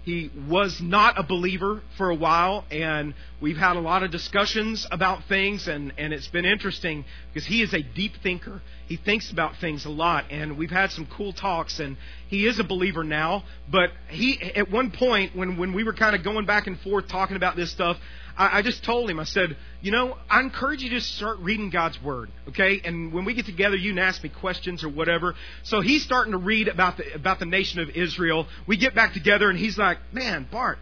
[0.04, 4.84] he was not a believer for a while, and we've had a lot of discussions
[4.90, 8.60] about things, and, and it's been interesting because he is a deep thinker.
[8.88, 12.58] He thinks about things a lot, and we've had some cool talks, and he is
[12.58, 13.44] a believer now.
[13.70, 17.06] But he, at one point, when, when we were kind of going back and forth
[17.06, 17.96] talking about this stuff,
[18.36, 21.70] I, I just told him, I said, you know, I encourage you to start reading
[21.70, 22.80] God's Word, okay?
[22.84, 25.34] And when we get together, you can ask me questions or whatever.
[25.62, 28.46] So he's starting to read about the, about the nation of Israel.
[28.66, 30.78] We get back together, and he's like, man, Bart,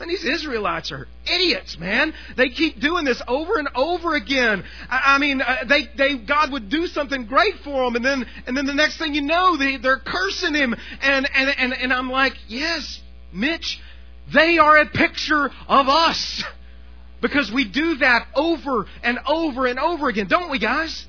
[0.00, 2.14] and these Israelites are idiots, man.
[2.36, 4.64] They keep doing this over and over again.
[4.90, 8.26] I, I mean, uh, they, they, God would do something great for them, and then,
[8.46, 10.74] and then the next thing you know, they, they're cursing Him.
[11.00, 13.00] And, and, and, and I'm like, yes,
[13.32, 13.80] Mitch,
[14.32, 16.42] they are a picture of us.
[17.24, 21.06] Because we do that over and over and over again, don't we, guys?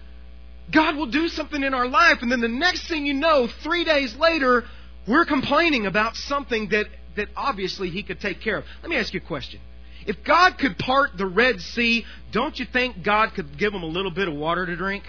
[0.72, 3.84] God will do something in our life, and then the next thing you know, three
[3.84, 4.64] days later,
[5.06, 6.86] we're complaining about something that,
[7.18, 8.64] that obviously He could take care of.
[8.82, 9.60] Let me ask you a question.
[10.08, 13.88] If God could part the Red Sea, don't you think God could give them a
[13.88, 15.04] little bit of water to drink?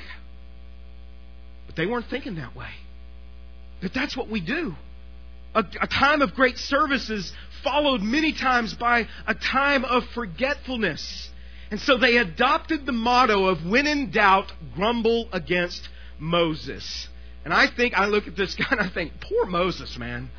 [1.68, 2.70] But they weren't thinking that way.
[3.80, 4.74] But that's what we do.
[5.55, 7.33] A, a time of great services
[7.67, 11.31] followed many times by a time of forgetfulness.
[11.73, 15.89] And so they adopted the motto of when in doubt, grumble against
[16.21, 17.09] Moses.
[17.45, 20.31] And I think, I look at this guy and I think, poor Moses, man.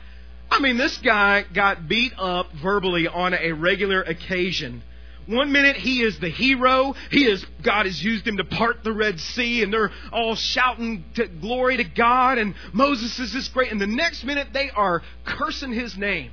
[0.49, 4.81] I mean, this guy got beat up verbally on a regular occasion.
[5.25, 6.95] One minute he is the hero.
[7.11, 11.03] He is, God has used him to part the Red Sea and they're all shouting
[11.15, 13.69] to glory to God and Moses is this great.
[13.69, 16.31] And the next minute they are cursing his name.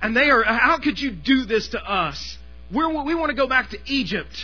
[0.00, 2.38] And they are, how could you do this to us?
[2.72, 4.34] We're, we want to go back to Egypt.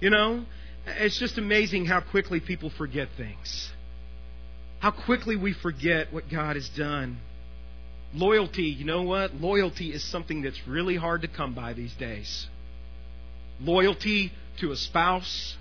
[0.00, 0.44] You know?
[0.86, 3.70] It's just amazing how quickly people forget things.
[4.78, 7.18] How quickly we forget what God has done.
[8.14, 9.34] Loyalty, you know what?
[9.34, 12.46] Loyalty is something that's really hard to come by these days.
[13.60, 15.56] Loyalty to a spouse,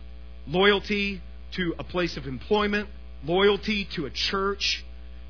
[0.48, 1.22] loyalty
[1.54, 2.88] to a place of employment,
[3.26, 4.86] loyalty to a church.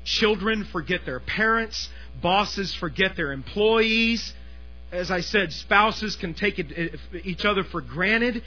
[0.06, 1.88] Children forget their parents,
[2.22, 4.32] bosses forget their employees.
[4.92, 6.88] As I said, spouses can take eh,
[7.24, 8.44] each other for granted.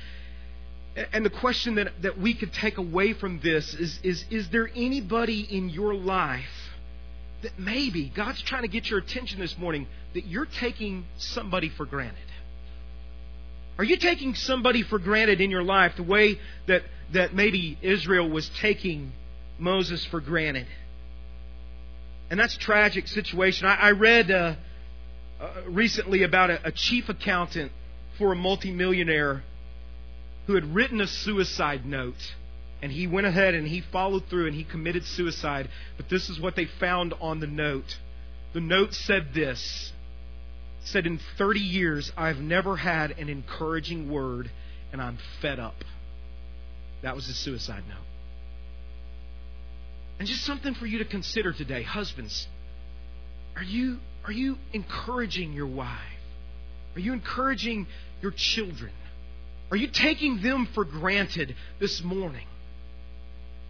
[1.11, 4.69] And the question that, that we could take away from this is, is Is there
[4.73, 6.71] anybody in your life
[7.41, 11.85] that maybe God's trying to get your attention this morning that you're taking somebody for
[11.85, 12.15] granted?
[13.77, 18.29] Are you taking somebody for granted in your life the way that, that maybe Israel
[18.29, 19.11] was taking
[19.57, 20.67] Moses for granted?
[22.29, 23.67] And that's a tragic situation.
[23.67, 24.55] I, I read uh,
[25.39, 27.71] uh, recently about a, a chief accountant
[28.17, 29.43] for a multimillionaire
[30.47, 32.33] who had written a suicide note.
[32.81, 35.69] And he went ahead and he followed through and he committed suicide.
[35.97, 37.97] But this is what they found on the note.
[38.53, 39.91] The note said this
[40.83, 44.49] said, In 30 years, I've never had an encouraging word,
[44.91, 45.75] and I'm fed up.
[47.01, 48.08] That was his suicide note.
[50.19, 51.81] And just something for you to consider today.
[51.81, 52.47] Husbands,
[53.55, 55.89] are you, are you encouraging your wife?
[56.95, 57.87] Are you encouraging
[58.21, 58.91] your children?
[59.71, 62.47] Are you taking them for granted this morning?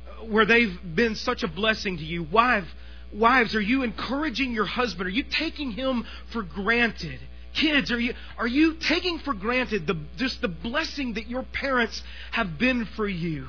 [0.08, 2.24] Uh, where they've been such a blessing to you?
[2.24, 2.66] Wife,
[3.14, 5.08] wives, are you encouraging your husband?
[5.08, 7.20] Are you taking him for granted?
[7.54, 12.02] Kids, are you, are you taking for granted the, just the blessing that your parents
[12.32, 13.48] have been for you?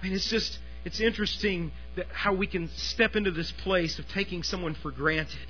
[0.00, 4.06] I mean, it's just, it's interesting that how we can step into this place of
[4.08, 5.46] taking someone for granted.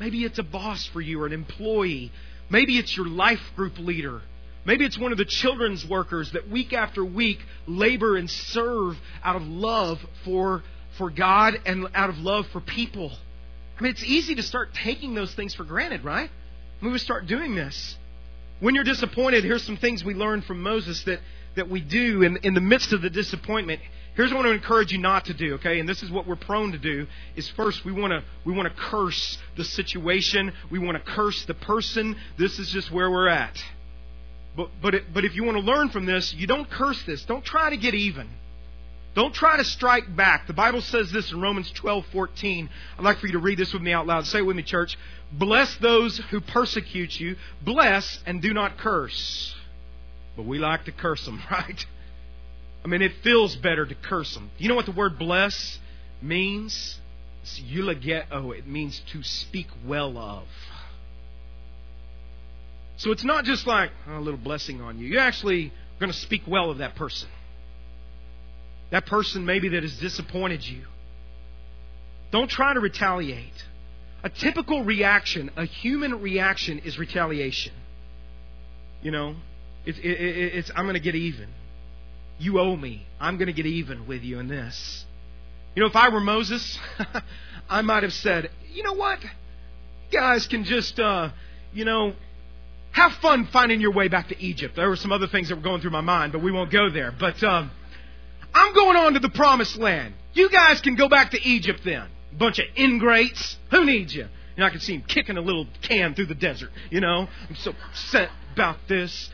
[0.00, 2.10] Maybe it's a boss for you or an employee.
[2.50, 4.20] Maybe it's your life group leader.
[4.64, 7.38] Maybe it's one of the children's workers that week after week
[7.68, 10.64] labor and serve out of love for,
[10.98, 13.12] for God and out of love for people.
[13.78, 16.28] I mean, it's easy to start taking those things for granted, right?
[16.28, 17.96] I mean, we start doing this.
[18.58, 21.20] When you're disappointed, here's some things we learned from Moses that,
[21.54, 23.80] that we do in, in the midst of the disappointment.
[24.16, 25.78] Here's what I want to encourage you not to do, okay?
[25.78, 27.06] And this is what we're prone to do
[27.36, 31.44] is first we want to we want to curse the situation, we want to curse
[31.44, 32.16] the person.
[32.38, 33.62] This is just where we're at.
[34.56, 37.24] But, but, it, but if you want to learn from this, you don't curse this.
[37.26, 38.26] Don't try to get even.
[39.14, 40.46] Don't try to strike back.
[40.46, 42.70] The Bible says this in Romans 12, 14.
[42.98, 44.26] I'd like for you to read this with me out loud.
[44.26, 44.98] Say it with me, church.
[45.32, 47.36] Bless those who persecute you.
[47.62, 49.54] Bless and do not curse.
[50.36, 51.84] But we like to curse them, right?
[52.86, 54.48] I mean, it feels better to curse them.
[54.58, 55.80] You know what the word bless
[56.22, 57.00] means?
[57.42, 58.56] It's eulogeto.
[58.56, 60.44] It means to speak well of.
[62.98, 65.08] So it's not just like oh, a little blessing on you.
[65.08, 67.28] You're actually going to speak well of that person.
[68.92, 70.82] That person maybe that has disappointed you.
[72.30, 73.64] Don't try to retaliate.
[74.22, 77.72] A typical reaction, a human reaction, is retaliation.
[79.02, 79.34] You know,
[79.84, 81.48] it, it, it, it's I'm going to get even.
[82.38, 83.06] You owe me.
[83.20, 85.04] I'm going to get even with you in this.
[85.74, 86.78] You know, if I were Moses,
[87.68, 89.22] I might have said, you know what?
[89.22, 89.30] You
[90.18, 91.30] guys can just, uh,
[91.72, 92.14] you know,
[92.92, 94.76] have fun finding your way back to Egypt.
[94.76, 96.90] There were some other things that were going through my mind, but we won't go
[96.90, 97.12] there.
[97.12, 97.70] But um,
[98.54, 100.14] I'm going on to the promised land.
[100.32, 102.08] You guys can go back to Egypt then.
[102.38, 103.56] Bunch of ingrates.
[103.70, 104.22] Who needs you?
[104.56, 106.70] You know, I can see him kicking a little can through the desert.
[106.90, 109.30] You know, I'm so upset about this.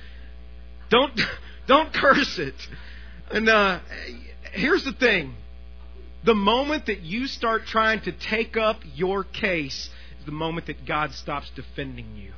[0.91, 1.21] Don't
[1.69, 2.55] don't curse it.
[3.33, 3.80] And uh,
[4.53, 5.35] here's the thing:
[6.24, 10.87] the moment that you start trying to take up your case is the moment that
[10.87, 12.33] God stops defending you.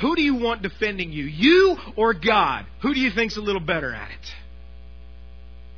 [0.00, 1.24] Who do you want defending you?
[1.24, 2.64] You or God?
[2.80, 4.34] Who do you think's a little better at it?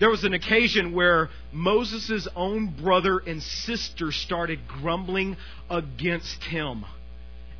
[0.01, 5.37] There was an occasion where Moses' own brother and sister started grumbling
[5.71, 6.85] against him.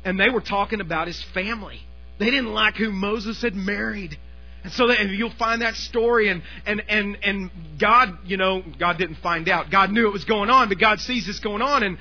[0.03, 1.79] And they were talking about his family.
[2.19, 4.17] They didn't like who Moses had married.
[4.65, 8.97] And so that, you'll find that story and, and, and, and God, you know, God
[8.97, 9.69] didn't find out.
[9.69, 11.99] God knew it was going on, but God sees this going on and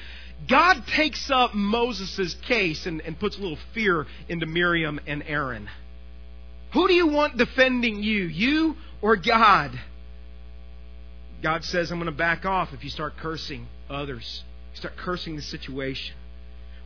[0.49, 5.69] God takes up Moses' case and, and puts a little fear into Miriam and Aaron.
[6.73, 8.23] Who do you want defending you?
[8.23, 9.79] You or God?
[11.43, 14.43] God says, I'm going to back off if you start cursing others.
[14.73, 16.17] You start cursing the situation.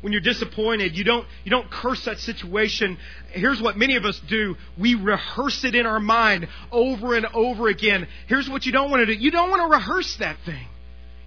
[0.01, 2.99] When you're disappointed, you don't, you don't curse that situation.
[3.31, 4.57] Here's what many of us do.
[4.77, 8.07] We rehearse it in our mind over and over again.
[8.27, 9.13] Here's what you don't want to do.
[9.13, 10.67] You don't want to rehearse that thing.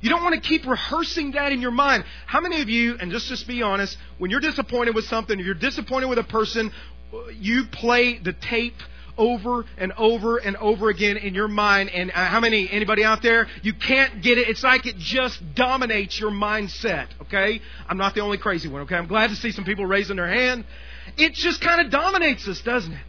[0.02, 2.06] You don't want to keep rehearsing that in your mind.
[2.26, 5.46] How many of you, and just just be honest, when you're disappointed with something, if
[5.46, 6.72] you're disappointed with a person,
[7.40, 8.78] you play the tape
[9.18, 11.90] over and over and over again in your mind.
[11.90, 13.48] And uh, how many, anybody out there?
[13.64, 14.50] You can't get it.
[14.50, 17.62] It's like it just dominates your mindset, okay?
[17.88, 18.96] I'm not the only crazy one, okay?
[18.96, 20.66] I'm glad to see some people raising their hand.
[21.18, 23.06] It just kind of dominates us, doesn't it?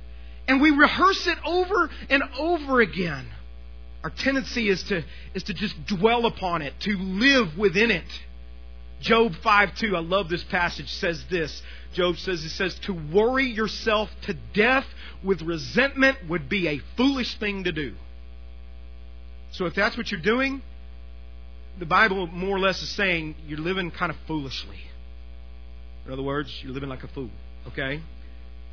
[0.48, 3.26] And we rehearse it over and over again.
[4.02, 8.04] Our tendency is to, is to just dwell upon it, to live within it.
[9.02, 11.62] Job 5 2, I love this passage, says this.
[11.92, 14.86] Job says, it says, to worry yourself to death
[15.22, 17.94] with resentment would be a foolish thing to do.
[19.50, 20.62] So if that's what you're doing,
[21.78, 24.78] the Bible more or less is saying you're living kind of foolishly.
[26.06, 27.30] In other words, you're living like a fool.
[27.68, 28.00] Okay?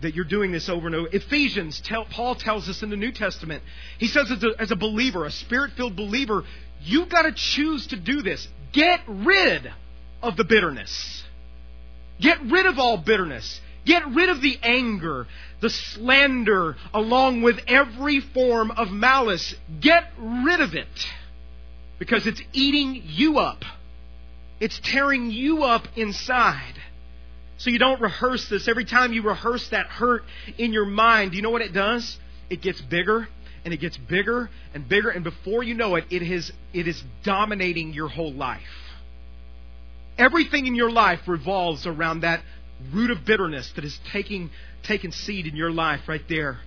[0.01, 1.09] That you're doing this over and over.
[1.11, 3.63] Ephesians, tell, Paul tells us in the New Testament,
[3.97, 6.45] he says as a, as a believer, a spirit filled believer,
[6.81, 8.47] you've got to choose to do this.
[8.71, 9.69] Get rid
[10.21, 11.23] of the bitterness.
[12.19, 13.61] Get rid of all bitterness.
[13.85, 15.25] Get rid of the anger,
[15.61, 19.55] the slander, along with every form of malice.
[19.79, 20.87] Get rid of it.
[21.97, 23.63] Because it's eating you up.
[24.59, 26.75] It's tearing you up inside.
[27.57, 28.67] So you don't rehearse this.
[28.67, 30.23] Every time you rehearse that hurt
[30.57, 32.17] in your mind, do you know what it does?
[32.49, 33.27] It gets bigger
[33.65, 37.03] and it gets bigger and bigger, and before you know it, it is, it is
[37.23, 38.61] dominating your whole life.
[40.19, 42.43] Everything in your life revolves around that
[42.93, 44.51] root of bitterness that is taking,
[44.83, 46.59] taking seed in your life right there.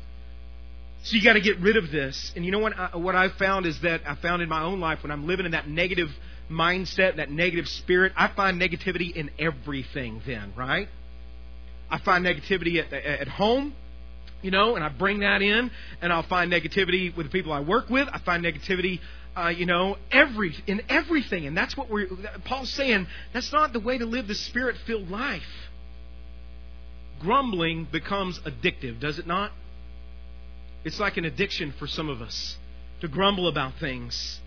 [1.05, 2.33] So you got to get rid of this.
[2.35, 2.79] And you know what?
[2.79, 5.47] I, what I've found is that I found in my own life when I'm living
[5.47, 6.09] in that negative
[6.51, 10.23] mindset, that negative spirit, I find negativity in everything.
[10.27, 10.89] Then, right?
[11.91, 13.75] I find negativity at, at home,
[14.41, 17.61] you know, and I bring that in, and I'll find negativity with the people I
[17.61, 18.09] work with.
[18.11, 19.01] I find negativity
[19.37, 22.09] uh, you know, every in everything, and that's what we're.
[22.45, 25.43] Paul's saying that's not the way to live the spirit-filled life.
[27.21, 29.53] Grumbling becomes addictive, does it not?
[30.85, 32.57] It's like an addiction for some of us
[33.01, 34.41] to grumble about things.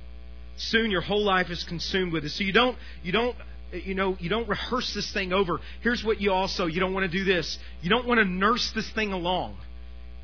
[0.57, 2.29] Soon your whole life is consumed with it.
[2.29, 3.35] So you don't, you don't,
[3.71, 5.59] you know, you don't rehearse this thing over.
[5.81, 7.57] Here's what you also, you don't want to do this.
[7.81, 9.57] You don't want to nurse this thing along.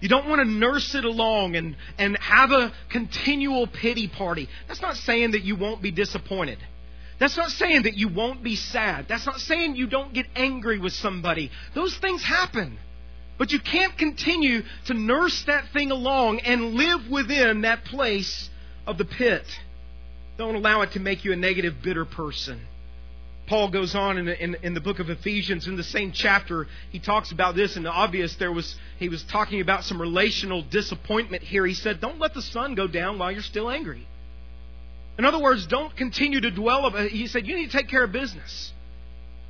[0.01, 4.49] You don't want to nurse it along and, and have a continual pity party.
[4.67, 6.57] That's not saying that you won't be disappointed.
[7.19, 9.05] That's not saying that you won't be sad.
[9.07, 11.51] That's not saying you don't get angry with somebody.
[11.75, 12.79] Those things happen.
[13.37, 18.49] But you can't continue to nurse that thing along and live within that place
[18.87, 19.45] of the pit.
[20.37, 22.59] Don't allow it to make you a negative, bitter person.
[23.51, 26.67] Paul goes on in the, in, in, the book of Ephesians in the same chapter.
[26.89, 31.43] He talks about this, and obvious there was he was talking about some relational disappointment
[31.43, 31.65] here.
[31.65, 34.07] He said, "Don't let the sun go down while you're still angry."
[35.19, 36.85] In other words, don't continue to dwell.
[36.85, 38.71] Uh, he said, "You need to take care of business."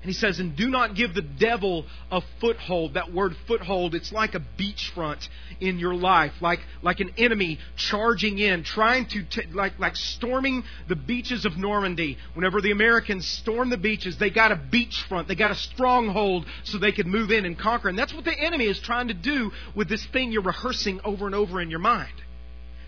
[0.01, 2.95] And he says, and do not give the devil a foothold.
[2.95, 5.27] That word foothold, it's like a beachfront
[5.59, 10.63] in your life, like, like an enemy charging in, trying to, t- like, like storming
[10.89, 12.17] the beaches of Normandy.
[12.33, 16.79] Whenever the Americans stormed the beaches, they got a beachfront, they got a stronghold so
[16.79, 17.87] they could move in and conquer.
[17.87, 21.27] And that's what the enemy is trying to do with this thing you're rehearsing over
[21.27, 22.13] and over in your mind.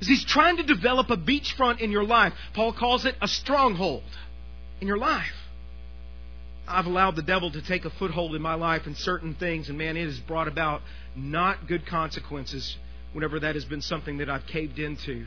[0.02, 2.34] Is he's trying to develop a beachfront in your life.
[2.56, 4.02] Paul calls it a stronghold
[4.82, 5.32] in your life.
[6.68, 9.78] I've allowed the devil to take a foothold in my life in certain things, and
[9.78, 10.82] man, it has brought about
[11.16, 12.78] not good consequences
[13.12, 15.26] whenever that has been something that I've caved into.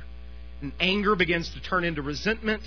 [0.63, 2.63] And anger begins to turn into resentment,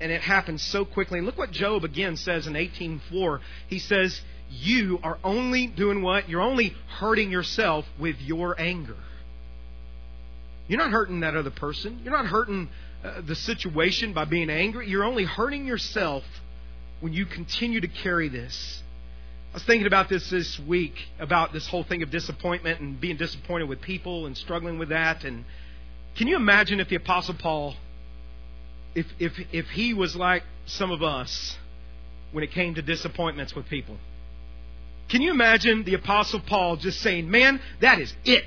[0.00, 1.18] and it happens so quickly.
[1.18, 3.40] And look what Job again says in 18:4.
[3.68, 6.28] He says, "You are only doing what?
[6.28, 8.96] You're only hurting yourself with your anger.
[10.68, 12.00] You're not hurting that other person.
[12.04, 12.68] You're not hurting
[13.02, 14.88] uh, the situation by being angry.
[14.88, 16.24] You're only hurting yourself."
[17.00, 18.82] When you continue to carry this.
[19.50, 23.16] I was thinking about this this week, about this whole thing of disappointment and being
[23.16, 25.24] disappointed with people and struggling with that.
[25.24, 25.44] And
[26.16, 27.74] can you imagine if the Apostle Paul,
[28.94, 31.56] if, if, if he was like some of us
[32.30, 33.96] when it came to disappointments with people?
[35.08, 38.44] Can you imagine the Apostle Paul just saying, Man, that is it.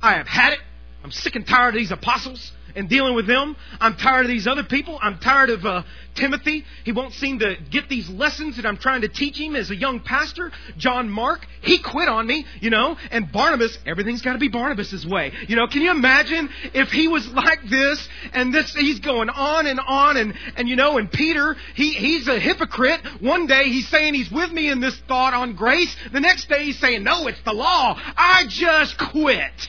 [0.00, 0.60] I have had it.
[1.04, 2.52] I'm sick and tired of these apostles.
[2.74, 3.56] And dealing with them.
[3.80, 4.98] I'm tired of these other people.
[5.00, 5.82] I'm tired of uh,
[6.14, 6.64] Timothy.
[6.84, 9.76] He won't seem to get these lessons that I'm trying to teach him as a
[9.76, 10.52] young pastor.
[10.76, 12.96] John Mark, he quit on me, you know.
[13.10, 15.32] And Barnabas, everything's got to be Barnabas's way.
[15.48, 19.66] You know, can you imagine if he was like this and this, he's going on
[19.66, 23.00] and on and, and you know, and Peter, he, he's a hypocrite.
[23.20, 25.94] One day he's saying he's with me in this thought on grace.
[26.12, 27.98] The next day he's saying, no, it's the law.
[28.16, 29.68] I just quit.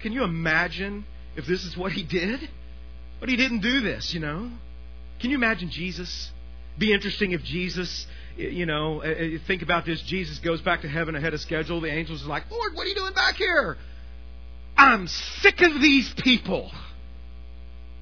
[0.00, 1.04] Can you imagine
[1.36, 2.48] if this is what he did?
[3.20, 4.50] But he didn't do this, you know.
[5.20, 6.30] Can you imagine Jesus?
[6.78, 8.06] Be interesting if Jesus,
[8.36, 10.00] you know, uh, uh, think about this.
[10.02, 11.80] Jesus goes back to heaven ahead of schedule.
[11.80, 13.76] The angels are like, Lord, what are you doing back here?
[14.76, 16.72] I'm sick of these people.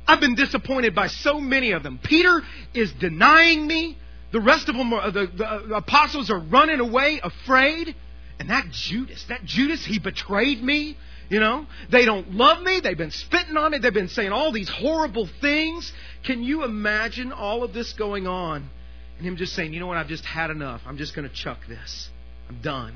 [0.06, 2.00] I've been disappointed by so many of them.
[2.02, 2.42] Peter
[2.74, 3.98] is denying me.
[4.32, 7.94] The rest of them, are, the, the apostles are running away afraid.
[8.38, 10.96] And that Judas, that Judas, he betrayed me.
[11.30, 12.80] You know, they don't love me.
[12.80, 13.78] They've been spitting on me.
[13.78, 15.92] They've been saying all these horrible things.
[16.24, 18.68] Can you imagine all of this going on?
[19.16, 20.82] And him just saying, you know what, I've just had enough.
[20.86, 22.10] I'm just going to chuck this.
[22.48, 22.94] I'm done.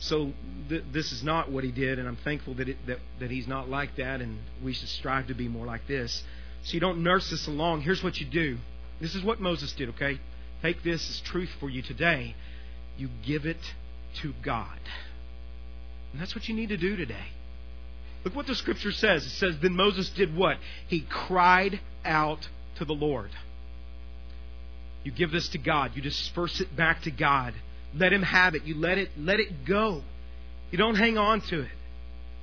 [0.00, 0.32] So
[0.68, 3.48] th- this is not what he did, and I'm thankful that, it, that, that he's
[3.48, 6.22] not like that, and we should strive to be more like this.
[6.64, 7.82] So you don't nurse this along.
[7.82, 8.58] Here's what you do.
[9.00, 10.20] This is what Moses did, okay?
[10.60, 12.34] Take this as truth for you today.
[12.98, 13.60] You give it
[14.20, 14.78] to God.
[16.14, 17.26] And that's what you need to do today.
[18.22, 19.26] Look what the scripture says.
[19.26, 20.58] It says, Then Moses did what?
[20.86, 23.32] He cried out to the Lord.
[25.02, 25.90] You give this to God.
[25.96, 27.52] You disperse it back to God.
[27.96, 28.62] Let Him have it.
[28.62, 30.02] You let it let it go.
[30.70, 31.70] You don't hang on to it.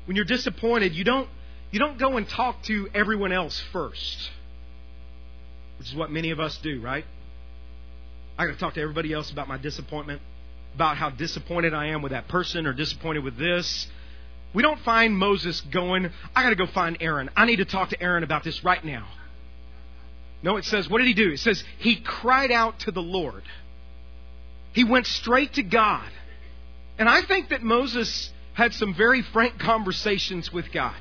[0.04, 1.30] When you're disappointed, you don't
[1.72, 4.32] you don't go and talk to everyone else first.
[5.80, 7.06] Which is what many of us do, right?
[8.38, 10.22] I gotta talk to everybody else about my disappointment
[10.76, 13.88] about how disappointed I am with that person or disappointed with this.
[14.54, 17.30] We don't find Moses going, I got to go find Aaron.
[17.36, 19.08] I need to talk to Aaron about this right now.
[20.44, 21.32] No, it says, what did he do?
[21.32, 23.44] It says, he cried out to the Lord.
[24.74, 26.10] He went straight to God.
[26.98, 30.96] And I think that Moses had some very frank conversations with God.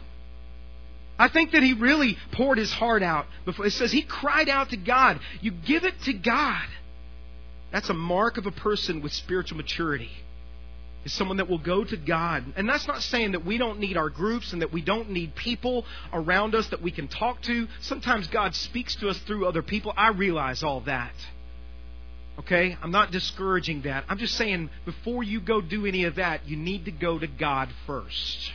[1.18, 3.66] I think that he really poured his heart out before.
[3.66, 5.20] It says he cried out to God.
[5.40, 6.66] You give it to God.
[7.72, 10.10] That's a mark of a person with spiritual maturity.
[11.04, 12.44] Is someone that will go to God.
[12.56, 15.34] And that's not saying that we don't need our groups and that we don't need
[15.34, 17.68] people around us that we can talk to.
[17.80, 19.94] Sometimes God speaks to us through other people.
[19.96, 21.14] I realize all that.
[22.40, 22.76] Okay?
[22.82, 24.04] I'm not discouraging that.
[24.10, 27.26] I'm just saying before you go do any of that, you need to go to
[27.26, 28.52] God first.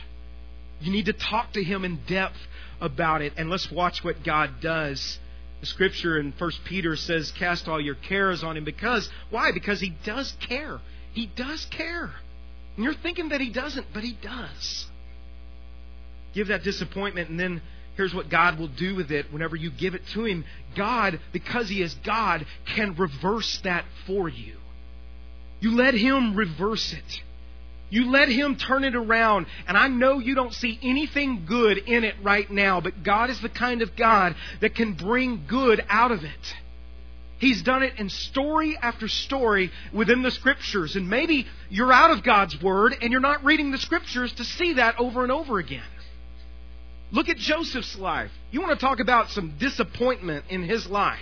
[0.80, 2.38] You need to talk to Him in depth
[2.80, 3.32] about it.
[3.36, 5.18] And let's watch what God does
[5.60, 9.52] the scripture in 1 Peter says, Cast all your cares on him because, why?
[9.52, 10.80] Because he does care.
[11.12, 12.12] He does care.
[12.76, 14.86] And you're thinking that he doesn't, but he does.
[16.34, 17.62] Give that disappointment, and then
[17.96, 20.44] here's what God will do with it whenever you give it to him.
[20.76, 24.56] God, because he is God, can reverse that for you.
[25.60, 27.22] You let him reverse it.
[27.88, 29.46] You let Him turn it around.
[29.68, 33.40] And I know you don't see anything good in it right now, but God is
[33.40, 36.54] the kind of God that can bring good out of it.
[37.38, 40.96] He's done it in story after story within the Scriptures.
[40.96, 44.74] And maybe you're out of God's Word and you're not reading the Scriptures to see
[44.74, 45.82] that over and over again.
[47.12, 48.30] Look at Joseph's life.
[48.50, 51.20] You want to talk about some disappointment in his life.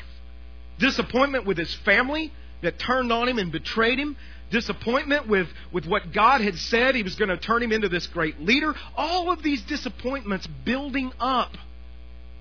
[0.78, 2.32] Disappointment with his family
[2.64, 4.16] that turned on him and betrayed him
[4.50, 6.94] disappointment with, with what God had said.
[6.94, 8.74] He was going to turn him into this great leader.
[8.96, 11.50] All of these disappointments building up.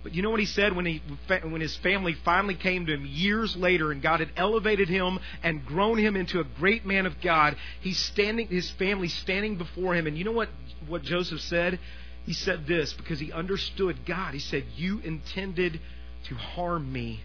[0.04, 3.06] But you know what he said when, he, when his family finally came to him
[3.06, 7.22] years later and God had elevated him and grown him into a great man of
[7.22, 7.56] God?
[7.80, 10.06] He's standing, his family standing before him.
[10.06, 10.50] And you know what,
[10.88, 11.80] what Joseph said?
[12.26, 14.34] He said this because he understood God.
[14.34, 15.80] He said, You intended
[16.28, 17.22] to harm me,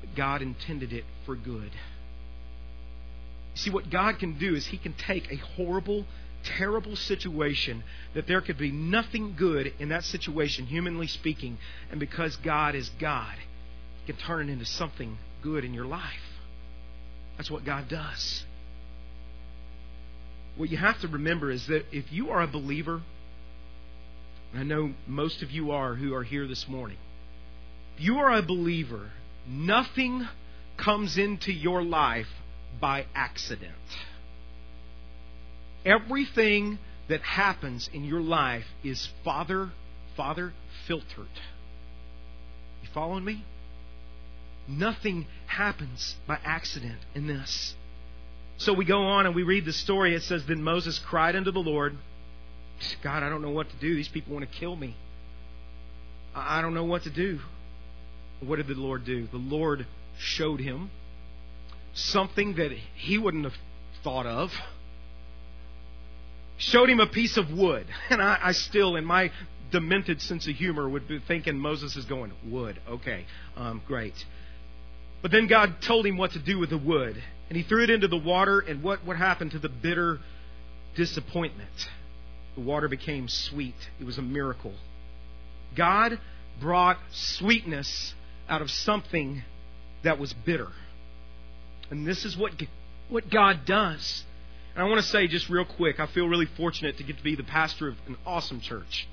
[0.00, 1.70] but God intended it for good.
[3.60, 6.06] See, what God can do is He can take a horrible,
[6.44, 7.84] terrible situation
[8.14, 11.58] that there could be nothing good in that situation, humanly speaking,
[11.90, 13.34] and because God is God,
[14.00, 16.40] He can turn it into something good in your life.
[17.36, 18.44] That's what God does.
[20.56, 23.02] What you have to remember is that if you are a believer,
[24.54, 26.96] I know most of you are who are here this morning,
[27.98, 29.10] if you are a believer,
[29.46, 30.26] nothing
[30.78, 32.26] comes into your life
[32.80, 33.74] by accident.
[35.84, 39.70] Everything that happens in your life is Father,
[40.16, 40.52] Father
[40.86, 41.26] filtered.
[42.82, 43.44] You following me?
[44.68, 47.74] Nothing happens by accident in this.
[48.58, 50.14] So we go on and we read the story.
[50.14, 51.96] It says, Then Moses cried unto the Lord,
[53.02, 53.94] God, I don't know what to do.
[53.94, 54.94] These people want to kill me.
[56.34, 57.40] I don't know what to do.
[58.40, 59.26] What did the Lord do?
[59.26, 59.86] The Lord
[60.18, 60.90] showed him
[61.94, 63.54] something that he wouldn't have
[64.02, 64.50] thought of.
[66.58, 67.86] Showed him a piece of wood.
[68.10, 69.30] And I, I still, in my
[69.70, 72.78] demented sense of humor, would be thinking Moses is going, Wood.
[72.88, 73.24] Okay,
[73.56, 74.14] um, great.
[75.22, 77.22] But then God told him what to do with the wood.
[77.48, 80.18] And he threw it into the water, and what, what happened to the bitter
[80.94, 81.88] disappointment?
[82.54, 83.74] The water became sweet.
[83.98, 84.74] It was a miracle.
[85.76, 86.20] God
[86.60, 88.14] brought sweetness
[88.48, 89.42] out of something
[90.04, 90.68] that was bitter.
[91.90, 92.52] And this is what,
[93.08, 94.24] what God does.
[94.74, 97.24] And I want to say just real quick, I feel really fortunate to get to
[97.24, 99.08] be the pastor of an awesome church.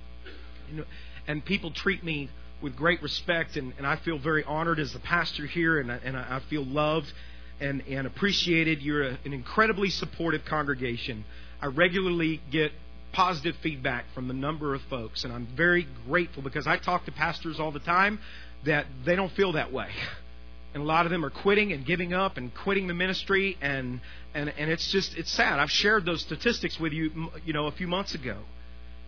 [0.69, 0.83] You know,
[1.27, 2.29] and people treat me
[2.61, 5.99] with great respect, and, and I feel very honored as the pastor here, and I,
[6.03, 7.11] and I feel loved
[7.59, 8.81] and, and appreciated.
[8.81, 11.25] You're a, an incredibly supportive congregation.
[11.61, 12.71] I regularly get
[13.13, 17.11] positive feedback from a number of folks, and I'm very grateful because I talk to
[17.11, 18.19] pastors all the time
[18.65, 19.89] that they don't feel that way.
[20.73, 23.99] And a lot of them are quitting and giving up and quitting the ministry, and,
[24.33, 25.59] and, and it's just, it's sad.
[25.59, 28.37] I've shared those statistics with you, you know, a few months ago.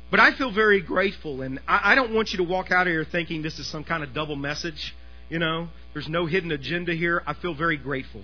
[0.09, 2.91] But I feel very grateful, and I, I don't want you to walk out of
[2.91, 4.95] here thinking this is some kind of double message.
[5.29, 7.21] You know, there's no hidden agenda here.
[7.27, 8.23] I feel very grateful.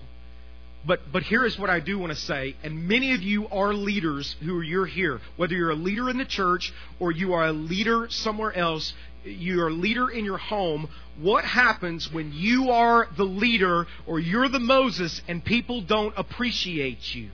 [0.84, 3.74] But, but here is what I do want to say, and many of you are
[3.74, 5.20] leaders who are you're here.
[5.36, 8.92] Whether you're a leader in the church or you are a leader somewhere else,
[9.26, 10.88] you're a leader in your home.
[11.20, 17.14] What happens when you are the leader or you're the Moses and people don't appreciate
[17.14, 17.30] you?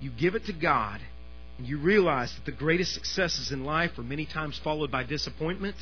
[0.00, 1.00] You give it to God,
[1.58, 5.76] and you realize that the greatest successes in life are many times followed by disappointment.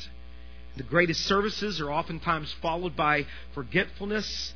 [0.75, 4.53] The greatest services are oftentimes followed by forgetfulness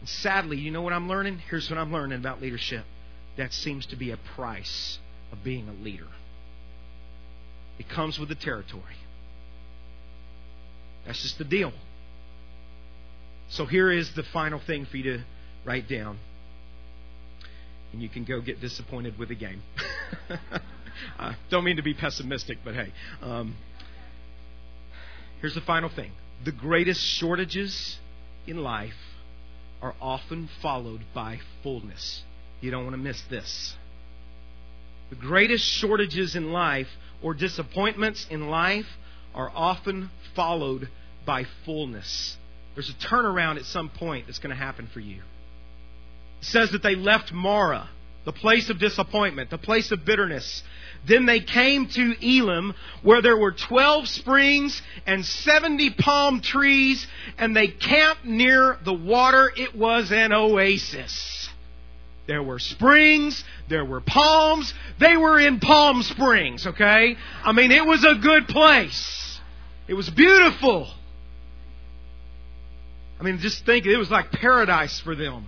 [0.00, 1.38] and sadly, you know what I'm learning?
[1.50, 2.84] Here's what I'm learning about leadership.
[3.36, 4.98] That seems to be a price
[5.32, 6.08] of being a leader.
[7.78, 8.96] It comes with the territory.
[11.06, 11.72] That's just the deal.
[13.48, 15.24] So here is the final thing for you to
[15.64, 16.18] write down.
[17.92, 19.62] And you can go get disappointed with the game.
[21.18, 22.92] I don't mean to be pessimistic, but hey.
[23.22, 23.56] Um,
[25.40, 26.10] here's the final thing
[26.44, 27.98] the greatest shortages
[28.46, 28.94] in life
[29.80, 32.22] are often followed by fullness.
[32.60, 33.76] You don't want to miss this.
[35.10, 36.88] The greatest shortages in life
[37.22, 38.86] or disappointments in life
[39.36, 40.88] are often followed
[41.24, 42.36] by fullness.
[42.74, 45.22] There's a turnaround at some point that's going to happen for you.
[46.40, 47.88] It says that they left Marah,
[48.24, 50.62] the place of disappointment, the place of bitterness,
[51.06, 57.06] then they came to Elim, where there were 12 springs and 70 palm trees,
[57.38, 59.52] and they camped near the water.
[59.56, 61.48] It was an oasis.
[62.26, 67.16] There were springs, there were palms, they were in Palm Springs, okay?
[67.44, 69.25] I mean, it was a good place.
[69.88, 70.88] It was beautiful.
[73.20, 75.46] I mean, just think, it was like paradise for them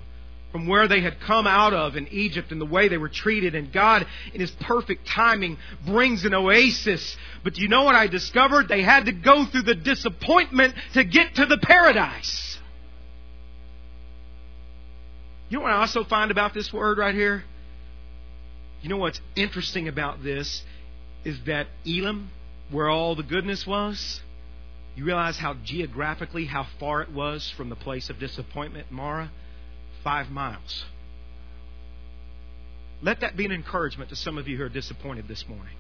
[0.53, 3.55] from where they had come out of in Egypt and the way they were treated.
[3.55, 7.17] And God, in His perfect timing, brings an oasis.
[7.45, 8.69] But you know what I discovered?
[8.69, 12.59] They had to go through the disappointment to get to the paradise.
[15.51, 17.45] You know what I also find about this word right here?
[18.83, 20.63] You know what's interesting about this
[21.25, 22.31] is that Elim,
[22.71, 24.21] where all the goodness was,
[24.99, 29.31] you realize how geographically how far it was from the place of disappointment, Marah?
[30.03, 30.85] five miles.
[33.03, 35.75] Let that be an encouragement to some of you who are disappointed this morning.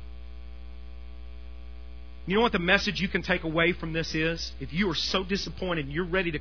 [2.27, 4.53] You know what the message you can take away from this is?
[4.61, 6.41] If you are so disappointed you're ready to,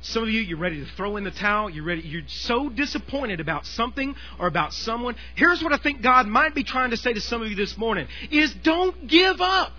[0.00, 3.38] some of you, you're ready to throw in the towel, you're ready, you're so disappointed
[3.38, 5.14] about something or about someone.
[5.34, 7.76] Here's what I think God might be trying to say to some of you this
[7.76, 9.72] morning is don't give up.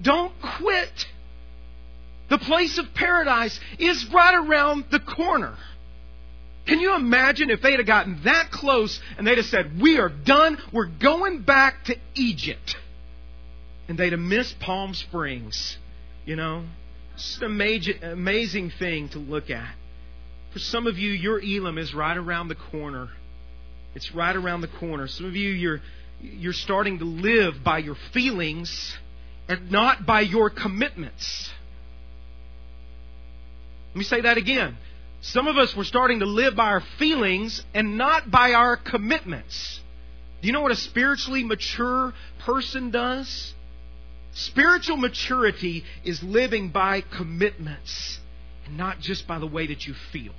[0.00, 1.06] Don't quit.
[2.28, 5.56] The place of paradise is right around the corner.
[6.66, 10.10] Can you imagine if they'd have gotten that close and they'd have said, We are
[10.10, 12.76] done, we're going back to Egypt?
[13.88, 15.78] And they'd have missed Palm Springs.
[16.26, 16.64] You know?
[17.14, 19.74] It's an amazing, amazing thing to look at.
[20.52, 23.08] For some of you, your Elim is right around the corner.
[23.94, 25.08] It's right around the corner.
[25.08, 25.80] Some of you, you're,
[26.20, 28.96] you're starting to live by your feelings
[29.48, 31.50] and not by your commitments.
[33.98, 34.76] Let me say that again.
[35.22, 39.80] Some of us were starting to live by our feelings and not by our commitments.
[40.40, 43.54] Do you know what a spiritually mature person does?
[44.34, 48.20] Spiritual maturity is living by commitments
[48.66, 50.32] and not just by the way that you feel.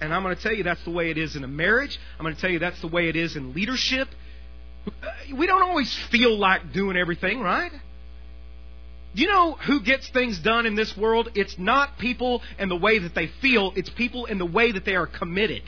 [0.00, 1.98] And I'm going to tell you that's the way it is in a marriage.
[2.20, 4.06] I'm going to tell you that's the way it is in leadership.
[4.86, 7.72] Uh, we don't always feel like doing everything, right?
[9.16, 11.30] You know who gets things done in this world?
[11.34, 14.84] It's not people and the way that they feel, it's people and the way that
[14.84, 15.62] they are committed.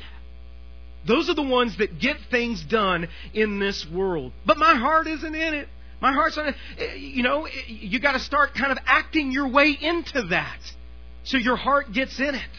[1.06, 4.32] Those are the ones that get things done in this world.
[4.44, 5.68] But my heart isn't in it.
[6.02, 6.54] My heart's not,
[6.98, 10.60] you know, you got to start kind of acting your way into that
[11.24, 12.50] so your heart gets in it.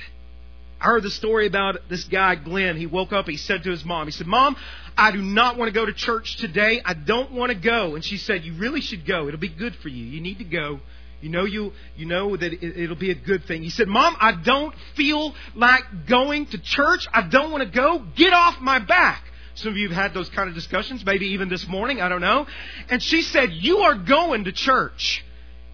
[0.81, 2.77] I heard the story about this guy, Glenn.
[2.77, 4.55] He woke up, he said to his mom, he said, Mom,
[4.97, 6.81] I do not want to go to church today.
[6.83, 7.95] I don't want to go.
[7.95, 9.27] And she said, You really should go.
[9.27, 10.05] It'll be good for you.
[10.05, 10.79] You need to go.
[11.21, 13.61] You know you you know that it'll be a good thing.
[13.61, 17.07] He said, "Mom, I don't feel like going to church.
[17.13, 18.05] I don't want to go.
[18.15, 19.23] Get off my back."
[19.55, 22.21] Some of you have had those kind of discussions, maybe even this morning, I don't
[22.21, 22.47] know.
[22.89, 25.25] And she said, "You are going to church."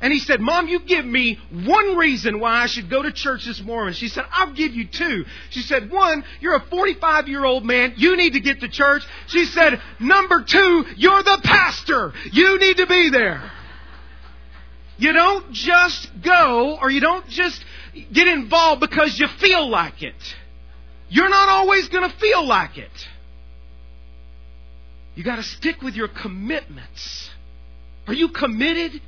[0.05, 3.43] And he said, Mom, you give me one reason why I should go to church
[3.43, 3.95] this morning.
[3.95, 5.25] She said, I'll give you two.
[5.49, 7.95] She said, one, you're a 45 year old man.
[7.97, 9.01] You need to get to church.
[9.25, 12.13] She said, number two, you're the pastor.
[12.31, 13.51] You need to be there.
[14.99, 17.65] You don't just go or you don't just
[18.13, 20.35] get involved because you feel like it.
[21.09, 23.07] You're not always going to feel like it.
[25.15, 27.31] You got to stick with your commitments.
[28.05, 29.01] Are you committed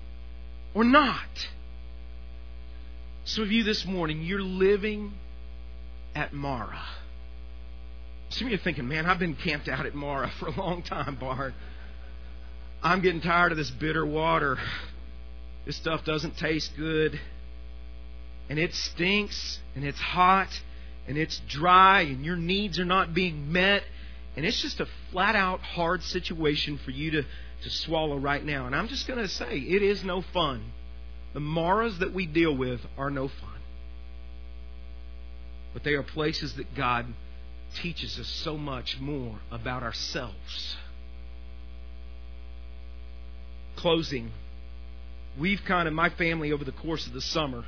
[0.77, 1.47] or not.
[3.25, 5.11] Some of you this morning, you're living
[6.13, 6.85] at Marah.
[8.29, 10.83] Some of you are thinking, man, I've been camped out at Marah for a long
[10.83, 11.55] time, Bart.
[12.83, 14.59] I'm getting tired of this bitter water.
[15.65, 17.19] This stuff doesn't taste good.
[18.47, 20.61] And it stinks, and it's hot,
[21.07, 23.81] and it's dry, and your needs are not being met.
[24.35, 27.23] And it's just a flat out hard situation for you to
[27.63, 28.65] to swallow right now.
[28.65, 30.63] And I'm just going to say, it is no fun.
[31.33, 33.59] The Marahs that we deal with are no fun.
[35.73, 37.05] But they are places that God
[37.75, 40.77] teaches us so much more about ourselves.
[43.75, 44.31] Closing,
[45.39, 47.65] we've kind of, my family over the course of the summer,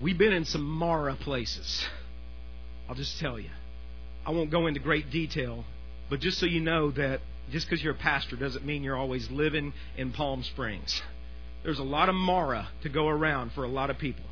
[0.00, 1.84] we've been in some Marah places.
[2.88, 3.50] I'll just tell you.
[4.26, 5.64] I won't go into great detail,
[6.10, 7.20] but just so you know that
[7.50, 11.02] just because you're a pastor doesn't mean you're always living in Palm Springs.
[11.62, 14.24] There's a lot of Marah to go around for a lot of people.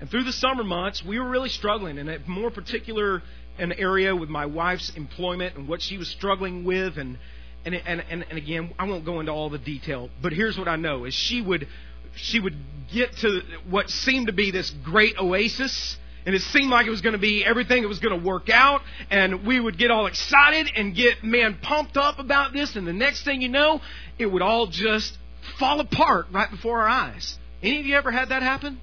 [0.00, 3.22] And through the summer months, we were really struggling, and a more particular
[3.58, 7.18] an area with my wife's employment and what she was struggling with, and
[7.64, 10.68] and and and, and again, I won't go into all the detail, but here's what
[10.68, 11.68] I know: is she would
[12.14, 12.56] she would
[12.92, 17.00] get to what seemed to be this great oasis and it seemed like it was
[17.00, 18.82] going to be everything that was going to work out.
[19.10, 22.76] And we would get all excited and get, man, pumped up about this.
[22.76, 23.80] And the next thing you know,
[24.18, 25.16] it would all just
[25.58, 27.38] fall apart right before our eyes.
[27.62, 28.80] Any of you ever had that happen?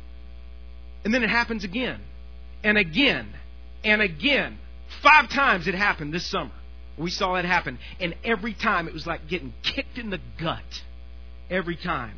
[1.04, 2.00] And then it happens again
[2.64, 3.34] and again
[3.84, 4.58] and again.
[5.04, 6.52] Five times it happened this summer.
[6.98, 7.78] We saw it happen.
[8.00, 10.64] And every time it was like getting kicked in the gut.
[11.50, 12.18] Every time.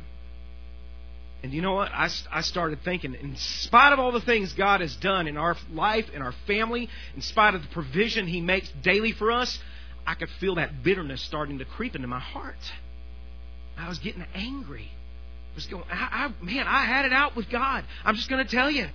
[1.42, 1.90] And you know what?
[1.92, 5.56] I, I started thinking, in spite of all the things God has done in our
[5.72, 9.58] life, in our family, in spite of the provision He makes daily for us,
[10.06, 12.56] I could feel that bitterness starting to creep into my heart.
[13.78, 14.90] I was getting angry.
[15.52, 17.84] I was going, I, I, man, I had it out with God.
[18.04, 18.86] I'm just going to tell you.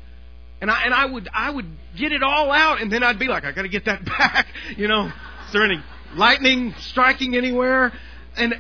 [0.62, 1.66] And I, and I would, I would
[1.98, 4.48] get it all out, and then I'd be like, I got to get that back.
[4.78, 5.84] You know, is there any
[6.16, 7.92] lightning striking anywhere?
[8.38, 8.54] And,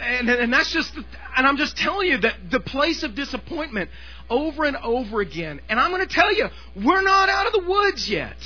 [0.00, 3.90] and, and that's just, and I'm just telling you that the place of disappointment
[4.30, 5.60] over and over again.
[5.68, 6.46] And I'm going to tell you,
[6.76, 8.36] we're not out of the woods yet,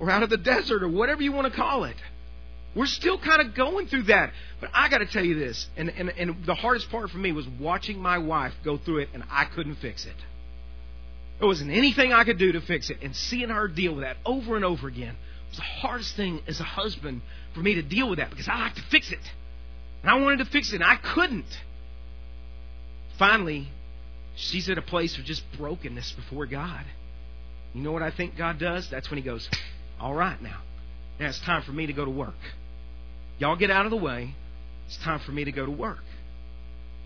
[0.00, 1.96] or out of the desert, or whatever you want to call it.
[2.74, 4.32] We're still kind of going through that.
[4.60, 7.32] But I got to tell you this, and, and, and the hardest part for me
[7.32, 10.16] was watching my wife go through it, and I couldn't fix it.
[11.38, 14.16] There wasn't anything I could do to fix it, and seeing her deal with that
[14.24, 15.16] over and over again
[15.48, 17.20] was the hardest thing as a husband
[17.52, 19.18] for me to deal with that because I like to fix it.
[20.02, 21.46] And I wanted to fix it, and I couldn't.
[23.18, 23.68] Finally,
[24.34, 26.84] she's at a place of just brokenness before God.
[27.74, 28.88] You know what I think God does?
[28.90, 29.48] That's when He goes,
[30.00, 30.60] All right, now.
[31.20, 32.34] Now it's time for me to go to work.
[33.38, 34.34] Y'all get out of the way.
[34.86, 36.02] It's time for me to go to work.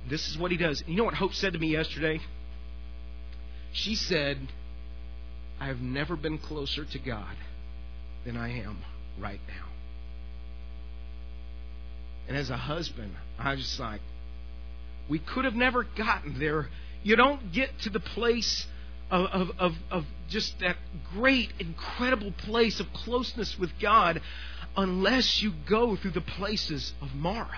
[0.08, 0.82] This is what He does.
[0.86, 2.20] You know what Hope said to me yesterday?
[3.72, 4.38] She said,
[5.60, 7.36] I have never been closer to God
[8.24, 8.78] than I am
[9.18, 9.75] right now.
[12.28, 14.00] And as a husband, I was just like,
[15.08, 16.68] we could have never gotten there.
[17.02, 18.66] You don't get to the place
[19.10, 20.76] of, of, of, just that
[21.14, 24.20] great, incredible place of closeness with God
[24.76, 27.48] unless you go through the places of Marah.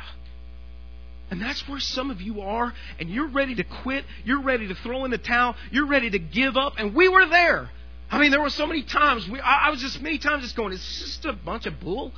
[1.30, 4.04] And that's where some of you are, and you're ready to quit.
[4.24, 5.56] You're ready to throw in the towel.
[5.70, 6.74] You're ready to give up.
[6.78, 7.70] And we were there.
[8.10, 9.28] I mean, there were so many times.
[9.28, 12.12] We, I, I was just many times just going, "It's just a bunch of bull."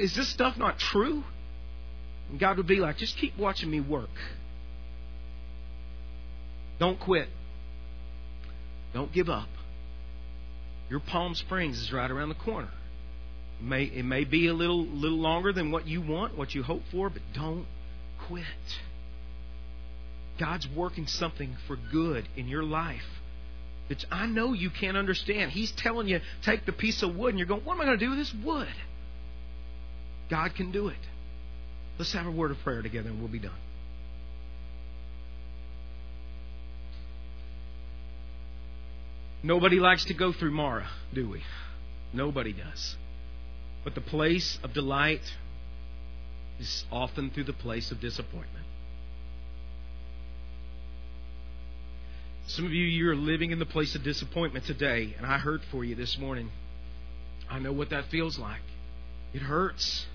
[0.00, 1.22] Is this stuff not true?
[2.30, 4.08] And God would be like, just keep watching me work.
[6.78, 7.28] Don't quit.
[8.94, 9.48] Don't give up.
[10.88, 12.70] Your Palm Springs is right around the corner.
[13.60, 16.62] It may, it may be a little, little longer than what you want, what you
[16.62, 17.66] hope for, but don't
[18.26, 18.44] quit.
[20.38, 23.04] God's working something for good in your life
[23.90, 25.50] that I know you can't understand.
[25.50, 27.98] He's telling you, take the piece of wood, and you're going, what am I going
[27.98, 28.68] to do with this wood?
[30.30, 30.98] God can do it.
[31.98, 33.58] Let's have a word of prayer together, and we'll be done.
[39.42, 41.42] Nobody likes to go through Marah, do we?
[42.12, 42.96] Nobody does.
[43.84, 45.22] But the place of delight
[46.58, 48.66] is often through the place of disappointment.
[52.46, 55.84] Some of you, you're living in the place of disappointment today, and I hurt for
[55.84, 56.50] you this morning.
[57.48, 58.60] I know what that feels like.
[59.32, 60.06] It hurts.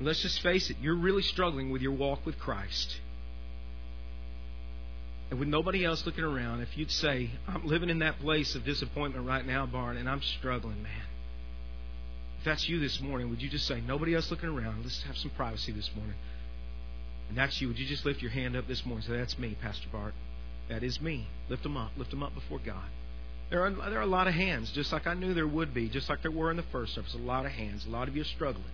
[0.00, 2.96] Let's just face it, you're really struggling with your walk with Christ.
[5.30, 8.64] And with nobody else looking around, if you'd say, I'm living in that place of
[8.64, 10.92] disappointment right now, Bart, and I'm struggling, man.
[12.38, 14.82] If that's you this morning, would you just say, nobody else looking around?
[14.82, 16.16] Let's have some privacy this morning.
[17.28, 17.68] And that's you.
[17.68, 19.06] Would you just lift your hand up this morning?
[19.06, 20.14] Say, that's me, Pastor Bart.
[20.68, 21.26] That is me.
[21.48, 21.92] Lift them up.
[21.96, 22.84] Lift them up before God.
[23.50, 25.88] There are, there are a lot of hands, just like I knew there would be,
[25.88, 27.14] just like there were in the first service.
[27.14, 27.86] A lot of hands.
[27.86, 28.64] A lot of you are struggling.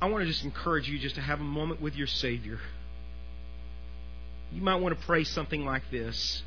[0.00, 2.58] I want to just encourage you just to have a moment with your Savior
[4.52, 6.42] you might want to pray something like this.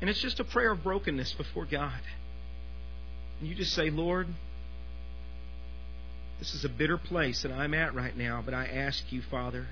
[0.00, 2.00] And it's just a prayer of brokenness before God.
[3.38, 4.26] And you just say, Lord,
[6.38, 9.66] this is a bitter place that I'm at right now, but I ask you, Father,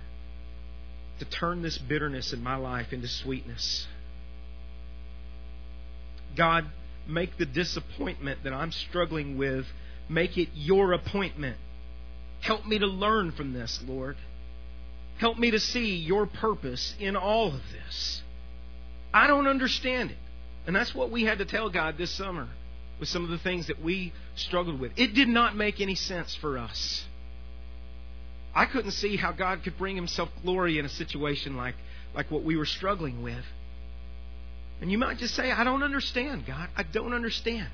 [1.18, 3.86] to turn this bitterness in my life into sweetness.
[6.36, 6.66] God,
[7.08, 9.66] make the disappointment that I'm struggling with,
[10.08, 11.56] make it your appointment.
[12.40, 14.16] Help me to learn from this, Lord.
[15.18, 18.22] Help me to see your purpose in all of this.
[19.12, 20.16] I don't understand it.
[20.66, 22.48] And that's what we had to tell God this summer
[22.98, 24.92] with some of the things that we struggled with.
[24.96, 27.04] It did not make any sense for us.
[28.54, 31.76] I couldn't see how God could bring himself glory in a situation like,
[32.14, 33.44] like what we were struggling with.
[34.80, 36.68] And you might just say, I don't understand, God.
[36.76, 37.68] I don't understand.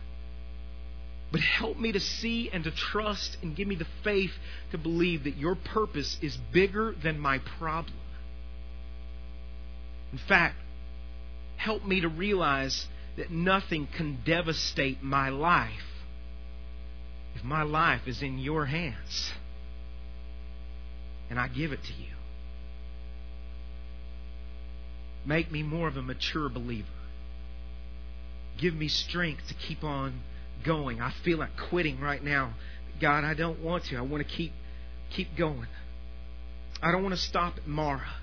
[1.32, 4.32] But help me to see and to trust and give me the faith
[4.70, 7.98] to believe that your purpose is bigger than my problem.
[10.12, 10.56] In fact,
[11.56, 15.70] help me to realize that nothing can devastate my life
[17.34, 19.32] if my life is in your hands.
[21.28, 22.14] And I give it to you.
[25.26, 26.86] Make me more of a mature believer.
[28.58, 30.20] Give me strength to keep on
[30.66, 31.00] going.
[31.00, 32.54] I feel like quitting right now.
[33.00, 33.96] God, I don't want to.
[33.96, 34.52] I want to keep
[35.10, 35.68] keep going.
[36.82, 38.16] I don't want to stop at Marah.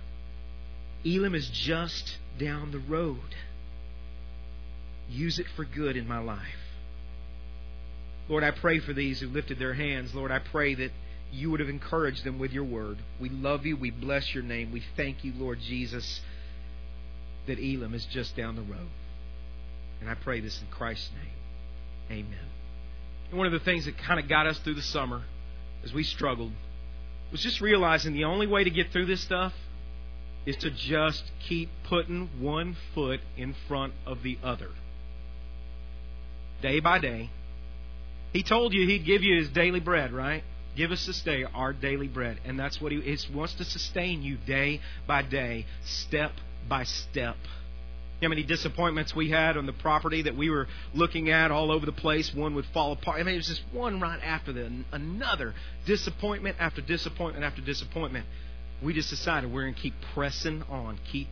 [1.05, 3.35] Elim is just down the road.
[5.09, 6.39] Use it for good in my life.
[8.29, 10.15] Lord, I pray for these who lifted their hands.
[10.15, 10.91] Lord, I pray that
[11.31, 12.97] you would have encouraged them with your word.
[13.19, 13.75] We love you.
[13.75, 14.71] We bless your name.
[14.71, 16.21] We thank you, Lord Jesus,
[17.47, 18.89] that Elim is just down the road.
[19.99, 21.42] And I pray this in Christ's name.
[22.11, 22.37] Amen.
[23.29, 25.23] And one of the things that kind of got us through the summer
[25.83, 26.51] as we struggled
[27.31, 29.53] was just realizing the only way to get through this stuff
[30.45, 34.69] is to just keep putting one foot in front of the other.
[36.61, 37.29] Day by day.
[38.33, 40.43] He told you he'd give you his daily bread, right?
[40.75, 42.39] Give us this day our daily bread.
[42.45, 46.31] And that's what he, wants to sustain you day by day, step
[46.67, 47.37] by step
[48.23, 51.85] how many disappointments we had on the property that we were looking at all over
[51.85, 52.33] the place.
[52.33, 53.19] One would fall apart.
[53.19, 55.53] I mean, it was just one right after the another
[55.85, 58.25] disappointment after disappointment after disappointment.
[58.83, 61.27] We just decided we're going to keep pressing on, keep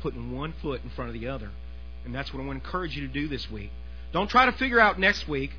[0.00, 1.50] putting one foot in front of the other,
[2.04, 3.70] and that's what I want to encourage you to do this week.
[4.12, 5.50] Don't try to figure out next week.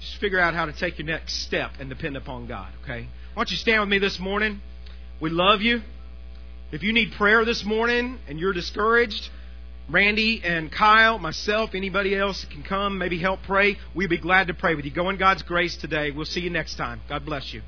[0.00, 2.72] Just figure out how to take your next step and depend upon God.
[2.82, 3.02] Okay?
[3.34, 4.60] Why don't you stand with me this morning?
[5.20, 5.80] We love you.
[6.72, 9.30] If you need prayer this morning and you're discouraged
[9.90, 13.76] Randy and Kyle, myself, anybody else can come, maybe help pray.
[13.94, 14.90] We'd be glad to pray with you.
[14.90, 16.10] Go in God's grace today.
[16.10, 17.00] We'll see you next time.
[17.08, 17.62] God bless you.